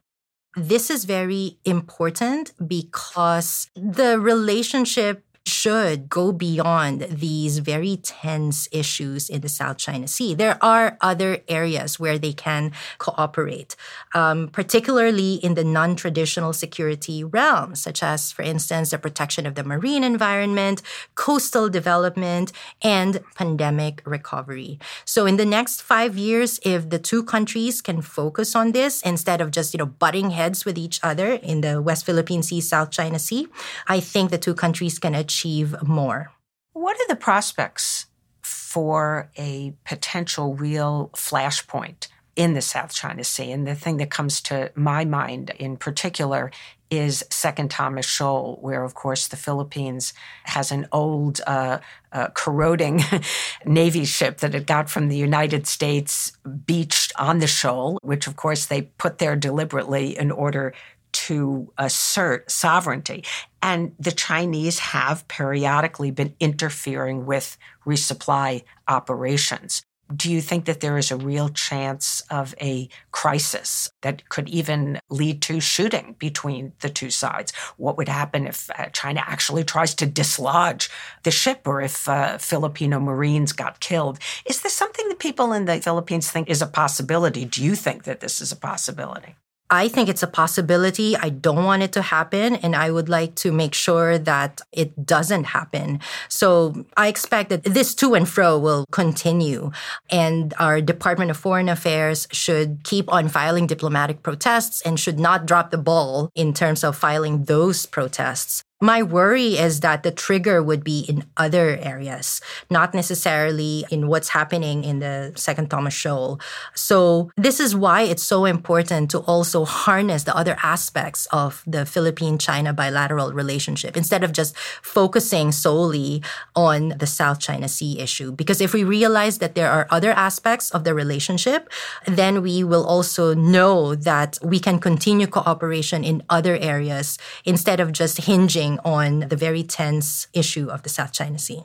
This 0.55 0.91
is 0.91 1.05
very 1.05 1.57
important 1.65 2.53
because 2.67 3.71
the 3.75 4.19
relationship 4.19 5.23
should 5.45 6.07
go 6.07 6.31
beyond 6.31 7.01
these 7.09 7.59
very 7.59 7.97
tense 7.97 8.69
issues 8.71 9.29
in 9.29 9.41
the 9.41 9.49
South 9.49 9.77
China 9.77 10.07
Sea. 10.07 10.33
There 10.33 10.57
are 10.63 10.97
other 11.01 11.39
areas 11.49 11.99
where 11.99 12.17
they 12.17 12.31
can 12.31 12.71
cooperate, 12.97 13.75
um, 14.15 14.47
particularly 14.47 15.35
in 15.35 15.55
the 15.55 15.63
non 15.65 15.97
traditional 15.97 16.53
security 16.53 17.25
realm, 17.25 17.75
such 17.75 18.01
as, 18.01 18.31
for 18.31 18.41
instance, 18.41 18.91
the 18.91 18.97
protection 18.97 19.45
of 19.45 19.55
the 19.55 19.65
marine 19.65 20.03
environment, 20.03 20.81
coastal 21.15 21.67
development, 21.69 22.53
and 22.81 23.19
pandemic 23.35 24.01
recovery. 24.05 24.79
So, 25.03 25.25
in 25.25 25.35
the 25.35 25.45
next 25.45 25.81
five 25.81 26.17
years, 26.17 26.59
if 26.63 26.89
the 26.89 26.99
two 26.99 27.21
countries 27.21 27.81
can 27.81 28.01
focus 28.01 28.55
on 28.55 28.71
this 28.71 29.01
instead 29.01 29.41
of 29.41 29.51
just 29.51 29.73
you 29.73 29.79
know 29.79 29.87
butting 29.87 30.31
heads 30.31 30.63
with 30.63 30.77
each 30.77 31.01
other 31.03 31.33
in 31.33 31.59
the 31.61 31.81
West 31.81 32.05
Philippine 32.05 32.43
Sea, 32.43 32.61
South 32.61 32.91
China 32.91 33.19
Sea, 33.19 33.47
I 33.87 33.99
think 33.99 34.31
the 34.31 34.37
two 34.37 34.55
countries 34.55 34.99
can 34.99 35.13
achieve 35.13 35.32
achieve 35.33 35.75
more. 35.81 36.31
What 36.73 36.95
are 36.95 37.07
the 37.07 37.15
prospects 37.15 38.05
for 38.41 39.31
a 39.37 39.73
potential 39.83 40.55
real 40.55 41.09
flashpoint 41.15 42.07
in 42.35 42.53
the 42.53 42.61
South 42.61 42.93
China 42.93 43.23
Sea? 43.23 43.51
And 43.51 43.65
the 43.65 43.75
thing 43.75 43.97
that 43.97 44.11
comes 44.11 44.41
to 44.41 44.71
my 44.75 45.05
mind 45.05 45.51
in 45.57 45.77
particular 45.77 46.51
is 46.91 47.25
Second 47.31 47.71
Thomas 47.71 48.05
Shoal, 48.05 48.59
where, 48.61 48.83
of 48.83 48.93
course, 48.93 49.27
the 49.27 49.35
Philippines 49.35 50.13
has 50.43 50.71
an 50.71 50.87
old, 50.91 51.41
uh, 51.47 51.79
uh, 52.11 52.27
corroding 52.35 53.01
Navy 53.65 54.05
ship 54.05 54.37
that 54.37 54.53
it 54.53 54.67
got 54.67 54.91
from 54.91 55.07
the 55.07 55.17
United 55.17 55.65
States 55.65 56.33
beached 56.67 57.11
on 57.17 57.39
the 57.39 57.47
shoal, 57.47 57.97
which, 58.03 58.27
of 58.27 58.35
course, 58.35 58.67
they 58.67 58.83
put 58.83 59.17
there 59.17 59.35
deliberately 59.35 60.15
in 60.15 60.29
order 60.29 60.73
to 61.13 61.71
assert 61.77 62.51
sovereignty. 62.51 63.23
And 63.61 63.93
the 63.99 64.11
Chinese 64.11 64.79
have 64.79 65.27
periodically 65.27 66.11
been 66.11 66.35
interfering 66.39 67.25
with 67.25 67.57
resupply 67.85 68.63
operations. 68.87 69.83
Do 70.13 70.31
you 70.31 70.41
think 70.41 70.65
that 70.65 70.81
there 70.81 70.97
is 70.97 71.11
a 71.11 71.15
real 71.15 71.49
chance 71.49 72.21
of 72.29 72.53
a 72.61 72.89
crisis 73.11 73.89
that 74.01 74.27
could 74.29 74.49
even 74.49 74.99
lead 75.09 75.41
to 75.43 75.59
shooting 75.59 76.15
between 76.19 76.73
the 76.81 76.89
two 76.89 77.09
sides? 77.09 77.53
What 77.77 77.97
would 77.97 78.09
happen 78.09 78.45
if 78.45 78.69
uh, 78.77 78.87
China 78.87 79.23
actually 79.25 79.63
tries 79.63 79.95
to 79.95 80.05
dislodge 80.05 80.89
the 81.23 81.31
ship 81.31 81.61
or 81.65 81.81
if 81.81 82.07
uh, 82.07 82.37
Filipino 82.37 82.99
Marines 82.99 83.53
got 83.53 83.79
killed? 83.79 84.19
Is 84.45 84.61
this 84.61 84.73
something 84.73 85.07
that 85.07 85.19
people 85.19 85.53
in 85.53 85.65
the 85.65 85.79
Philippines 85.79 86.29
think 86.29 86.49
is 86.49 86.61
a 86.61 86.67
possibility? 86.67 87.45
Do 87.45 87.63
you 87.63 87.75
think 87.75 88.03
that 88.03 88.19
this 88.19 88.41
is 88.41 88.51
a 88.51 88.57
possibility? 88.57 89.35
I 89.73 89.87
think 89.87 90.07
it's 90.07 90.21
a 90.21 90.27
possibility. 90.27 91.17
I 91.17 91.29
don't 91.29 91.63
want 91.63 91.81
it 91.81 91.91
to 91.93 92.03
happen. 92.03 92.57
And 92.57 92.75
I 92.75 92.91
would 92.91 93.09
like 93.09 93.33
to 93.37 93.51
make 93.51 93.73
sure 93.73 94.19
that 94.19 94.61
it 94.71 95.03
doesn't 95.03 95.45
happen. 95.45 95.99
So 96.29 96.85
I 96.95 97.07
expect 97.07 97.49
that 97.49 97.63
this 97.63 97.95
to 97.95 98.13
and 98.13 98.29
fro 98.29 98.59
will 98.59 98.85
continue. 98.91 99.71
And 100.11 100.53
our 100.59 100.79
Department 100.79 101.31
of 101.31 101.37
Foreign 101.37 101.69
Affairs 101.69 102.27
should 102.31 102.83
keep 102.83 103.11
on 103.11 103.29
filing 103.29 103.65
diplomatic 103.65 104.21
protests 104.21 104.79
and 104.83 104.99
should 104.99 105.19
not 105.19 105.47
drop 105.47 105.71
the 105.71 105.79
ball 105.79 106.29
in 106.35 106.53
terms 106.53 106.83
of 106.83 106.95
filing 106.95 107.45
those 107.45 107.87
protests. 107.87 108.63
My 108.83 109.01
worry 109.01 109.55
is 109.55 109.79
that 109.79 110.03
the 110.03 110.11
trigger 110.11 110.61
would 110.61 110.83
be 110.83 111.05
in 111.07 111.23
other 111.37 111.79
areas, 111.79 112.41
not 112.69 112.93
necessarily 112.93 113.85
in 113.89 114.09
what's 114.09 114.27
happening 114.27 114.83
in 114.83 114.99
the 114.99 115.31
Second 115.37 115.69
Thomas 115.69 115.93
Shoal. 115.93 116.41
So, 116.75 117.31
this 117.37 117.61
is 117.61 117.77
why 117.77 118.01
it's 118.01 118.21
so 118.23 118.43
important 118.43 119.09
to 119.11 119.19
also 119.19 119.63
harness 119.63 120.23
the 120.23 120.35
other 120.35 120.57
aspects 120.61 121.27
of 121.31 121.63
the 121.65 121.85
Philippine 121.85 122.37
China 122.37 122.73
bilateral 122.73 123.31
relationship 123.31 123.95
instead 123.95 124.21
of 124.21 124.33
just 124.33 124.53
focusing 124.81 125.53
solely 125.53 126.21
on 126.53 126.89
the 126.99 127.07
South 127.07 127.39
China 127.39 127.69
Sea 127.69 128.01
issue. 128.01 128.33
Because 128.33 128.59
if 128.59 128.73
we 128.73 128.83
realize 128.83 129.37
that 129.37 129.55
there 129.55 129.71
are 129.71 129.87
other 129.91 130.11
aspects 130.11 130.71
of 130.71 130.83
the 130.83 130.93
relationship, 130.93 131.69
then 132.05 132.41
we 132.41 132.65
will 132.65 132.85
also 132.85 133.33
know 133.33 133.95
that 133.95 134.37
we 134.43 134.59
can 134.59 134.77
continue 134.77 135.25
cooperation 135.25 136.03
in 136.03 136.21
other 136.29 136.57
areas 136.57 137.17
instead 137.45 137.79
of 137.79 137.93
just 137.93 138.27
hinging 138.27 138.72
on 138.83 139.21
the 139.29 139.35
very 139.35 139.63
tense 139.63 140.27
issue 140.33 140.69
of 140.69 140.83
the 140.83 140.89
South 140.89 141.11
China 141.11 141.39
Sea. 141.39 141.63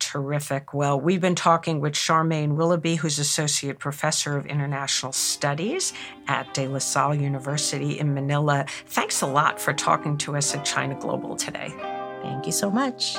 Terrific. 0.00 0.72
Well, 0.72 0.98
we've 0.98 1.20
been 1.20 1.34
talking 1.34 1.78
with 1.80 1.92
Charmaine 1.92 2.56
Willoughby, 2.56 2.96
who's 2.96 3.18
Associate 3.18 3.78
Professor 3.78 4.36
of 4.36 4.46
International 4.46 5.12
Studies 5.12 5.92
at 6.26 6.52
De 6.54 6.66
La 6.66 6.78
Salle 6.78 7.14
University 7.14 7.98
in 7.98 8.14
Manila. 8.14 8.64
Thanks 8.86 9.20
a 9.20 9.26
lot 9.26 9.60
for 9.60 9.74
talking 9.74 10.16
to 10.18 10.36
us 10.36 10.54
at 10.54 10.64
China 10.64 10.98
Global 10.98 11.36
today. 11.36 11.72
Thank 12.22 12.46
you 12.46 12.52
so 12.52 12.70
much. 12.70 13.16